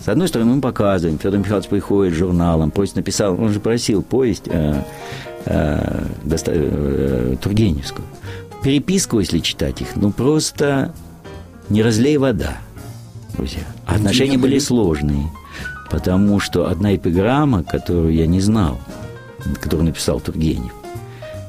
С 0.04 0.08
одной 0.08 0.28
стороны, 0.28 0.56
мы 0.56 0.60
показываем, 0.60 1.18
Федор 1.18 1.38
Михайлович 1.38 1.68
приходит 1.68 2.12
с 2.12 2.18
журналом, 2.18 2.70
просит 2.70 2.96
написал, 2.96 3.40
он 3.40 3.50
же 3.50 3.60
просил 3.60 4.02
повесть 4.02 4.42
э, 4.46 4.82
э, 5.46 6.04
доста, 6.24 6.52
э, 6.54 7.36
Тургеневскую. 7.40 8.04
Переписку, 8.62 9.20
если 9.20 9.38
читать 9.38 9.80
их, 9.80 9.96
ну 9.96 10.12
просто 10.12 10.92
не 11.70 11.82
разлей 11.82 12.18
вода 12.18 12.58
друзья. 13.36 13.62
Отношения 13.86 14.38
были 14.38 14.58
сложные, 14.58 15.30
потому 15.90 16.40
что 16.40 16.68
одна 16.68 16.94
эпиграмма, 16.94 17.62
которую 17.62 18.14
я 18.14 18.26
не 18.26 18.40
знал, 18.40 18.78
которую 19.60 19.86
написал 19.86 20.20
Тургенев, 20.20 20.72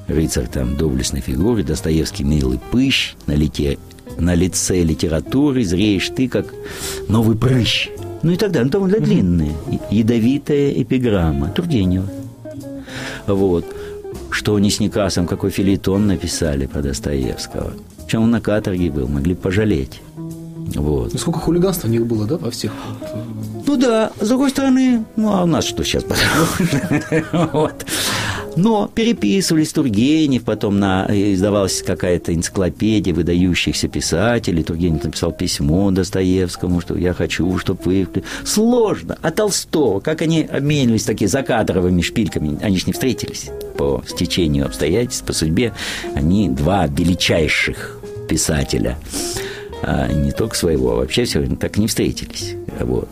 рыцарь 0.07 0.47
там 0.47 0.75
доблестной 0.75 1.21
фигуры, 1.21 1.63
Достоевский 1.63 2.23
милый 2.23 2.59
пыщ, 2.71 3.15
на, 3.27 3.33
лите, 3.33 3.77
на 4.17 4.35
лице 4.35 4.83
литературы 4.83 5.63
зреешь 5.63 6.09
ты, 6.15 6.27
как 6.27 6.53
новый 7.07 7.35
прыщ. 7.35 7.89
Ну 8.21 8.31
и 8.31 8.37
так 8.37 8.51
далее. 8.51 8.65
Ну, 8.65 8.71
довольно 8.71 8.99
длинная, 8.99 9.53
ядовитая 9.91 10.71
эпиграмма 10.71 11.49
Тургенева. 11.49 12.09
Вот. 13.27 13.65
Что 14.31 14.55
они 14.55 14.69
с 14.69 14.79
Некрасом, 14.79 15.27
какой 15.27 15.49
филитон 15.51 16.07
написали 16.07 16.65
про 16.65 16.81
Достоевского. 16.81 17.73
Чем 18.07 18.23
он 18.23 18.31
на 18.31 18.41
каторге 18.41 18.91
был, 18.91 19.07
могли 19.07 19.35
пожалеть. 19.35 20.01
Вот. 20.75 21.13
И 21.13 21.17
сколько 21.17 21.39
хулиганства 21.39 21.87
у 21.87 21.91
них 21.91 22.05
было, 22.05 22.25
да, 22.25 22.37
во 22.37 22.51
всех? 22.51 22.71
Ну 23.67 23.77
да, 23.77 24.11
с 24.19 24.27
другой 24.27 24.49
стороны, 24.49 25.05
ну 25.15 25.33
а 25.33 25.43
у 25.43 25.47
нас 25.47 25.65
что 25.65 25.83
сейчас? 25.83 26.03
вот. 27.31 27.85
Но 28.55 28.89
переписывались 28.93 29.73
Тургенев, 29.73 30.43
потом 30.43 30.79
на, 30.79 31.07
издавалась 31.09 31.81
какая-то 31.81 32.33
энциклопедия 32.33 33.13
выдающихся 33.13 33.89
писателей. 33.89 34.63
Тургенев 34.63 35.03
написал 35.03 35.33
письмо 35.33 35.91
Достоевскому, 35.91 36.79
что 36.79 36.95
я 36.95 37.13
хочу, 37.13 37.57
чтобы 37.57 37.81
вы... 37.83 38.07
Сложно. 38.45 39.17
А 39.21 39.31
Толстого, 39.31 39.99
как 39.99 40.21
они 40.21 40.43
обменивались 40.43 41.03
такими 41.03 41.27
закадровыми 41.27 42.01
шпильками, 42.01 42.57
они 42.61 42.77
же 42.77 42.85
не 42.87 42.93
встретились 42.93 43.49
по 43.77 44.01
стечению 44.07 44.67
обстоятельств, 44.67 45.25
по 45.25 45.33
судьбе. 45.33 45.73
Они 46.15 46.47
два 46.47 46.87
величайших 46.87 47.99
писателя 48.29 48.97
а 49.83 50.11
не 50.11 50.31
только 50.31 50.55
своего, 50.55 50.91
а 50.91 50.95
вообще 50.95 51.25
все 51.25 51.45
так 51.55 51.77
не 51.77 51.87
встретились. 51.87 52.55
Вот. 52.79 53.09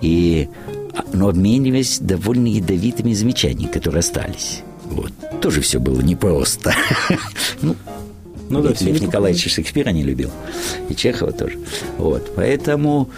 И, 0.00 0.48
а, 0.94 1.04
но 1.12 1.28
обмениваясь 1.28 1.98
довольно 1.98 2.46
ядовитыми 2.46 3.12
замечаниями, 3.12 3.70
которые 3.70 4.00
остались. 4.00 4.62
Вот. 4.84 5.12
Тоже 5.40 5.60
все 5.60 5.78
было 5.78 6.00
непросто. 6.00 6.74
ну, 7.62 7.76
ну 8.48 8.62
да, 8.62 8.70
Лев 8.80 9.00
Николаевич 9.00 9.52
Шекспира 9.52 9.90
не 9.90 10.02
любил. 10.02 10.30
И 10.88 10.94
Чехова 10.94 11.32
тоже. 11.32 11.58
Вот. 11.98 12.32
Поэтому 12.34 13.10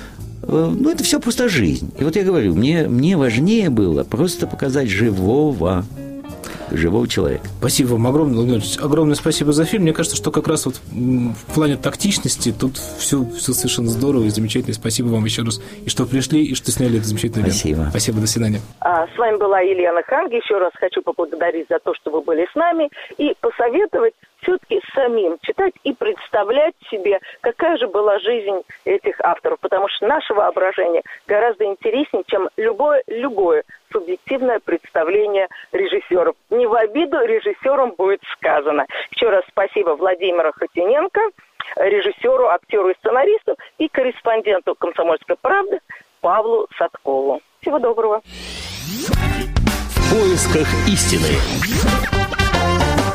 э, 0.43 0.75
ну, 0.79 0.91
это 0.91 1.05
все 1.05 1.21
просто 1.21 1.49
жизнь. 1.49 1.91
И 1.99 2.05
вот 2.05 2.17
я 2.17 2.25
говорю, 2.25 2.55
мне, 2.55 2.89
мне 2.89 3.17
важнее 3.17 3.71
было 3.71 4.05
просто 4.05 4.47
показать 4.47 4.89
живого 4.89 5.85
живого 6.73 7.07
человека. 7.09 7.45
Спасибо 7.59 7.93
вам 7.93 8.07
огромное, 8.07 8.37
Владимир 8.37 8.63
Огромное 8.83 9.15
спасибо 9.15 9.53
за 9.53 9.65
фильм. 9.65 9.85
Мне 9.85 9.93
кажется, 9.93 10.17
что 10.17 10.31
как 10.31 10.49
раз 10.49 10.67
вот 10.67 10.77
в 10.91 11.55
плане 11.55 11.77
тактичности 11.77 12.55
тут 12.59 12.77
все, 12.77 13.25
все 13.37 13.53
совершенно 13.53 13.89
здорово 13.89 14.25
и 14.25 14.29
замечательно. 14.29 14.75
Спасибо 14.75 15.09
вам 15.09 15.25
еще 15.25 15.43
раз. 15.43 15.61
И 15.85 15.89
что 15.89 16.07
пришли, 16.07 16.45
и 16.45 16.55
что 16.55 16.71
сняли 16.71 16.99
это 16.99 17.07
замечательное 17.07 17.51
Спасибо. 17.51 17.79
Ленту. 17.79 17.91
Спасибо, 17.91 18.21
до 18.21 18.27
свидания. 18.27 18.61
А, 18.81 19.07
с 19.07 19.19
вами 19.19 19.37
была 19.37 19.61
Елена 19.61 20.03
Ханги. 20.03 20.37
Еще 20.37 20.59
раз 20.59 20.71
хочу 20.75 21.03
поблагодарить 21.03 21.67
за 21.69 21.79
то, 21.79 21.95
что 21.95 22.11
вы 22.11 22.23
были 22.23 22.47
с 22.51 22.55
нами 22.55 22.91
и 23.19 23.35
посоветовать 23.41 24.15
все-таки 24.43 24.81
самим 24.95 25.39
читать 25.43 25.75
и 25.85 25.93
представлять 25.93 26.75
себе, 26.91 27.21
какая 27.41 27.77
же 27.77 27.89
была 27.89 28.19
жизнь 28.19 28.61
этих 28.85 29.21
авторов, 29.21 29.59
потому 29.61 29.89
что 29.89 30.07
наше 30.07 30.35
воображение 30.35 31.03
гораздо 31.27 31.65
интереснее, 31.65 32.25
чем 32.27 32.49
любое, 32.57 33.03
любое 33.07 33.65
субъективное 33.93 34.61
представление 34.61 35.49
режиссеров. 35.73 36.37
Не 36.51 36.67
в 36.67 36.75
обиду 36.75 37.19
режиссерам 37.25 37.93
будет 37.97 38.21
сказано. 38.37 38.87
Еще 39.11 39.29
раз 39.29 39.45
спасибо 39.49 39.91
Владимиру 39.91 40.53
Хотиненко, 40.53 41.21
режиссеру, 41.77 42.47
актеру 42.47 42.91
и 42.91 42.95
сценаристу 42.95 43.57
и 43.79 43.89
корреспонденту 43.89 44.75
«Комсомольской 44.75 45.37
правды» 45.41 45.81
Павлу 46.21 46.69
Садкову. 46.79 47.41
Всего 47.61 47.79
доброго. 47.79 48.21
В 48.25 50.11
поисках 50.13 50.69
истины. 50.89 52.20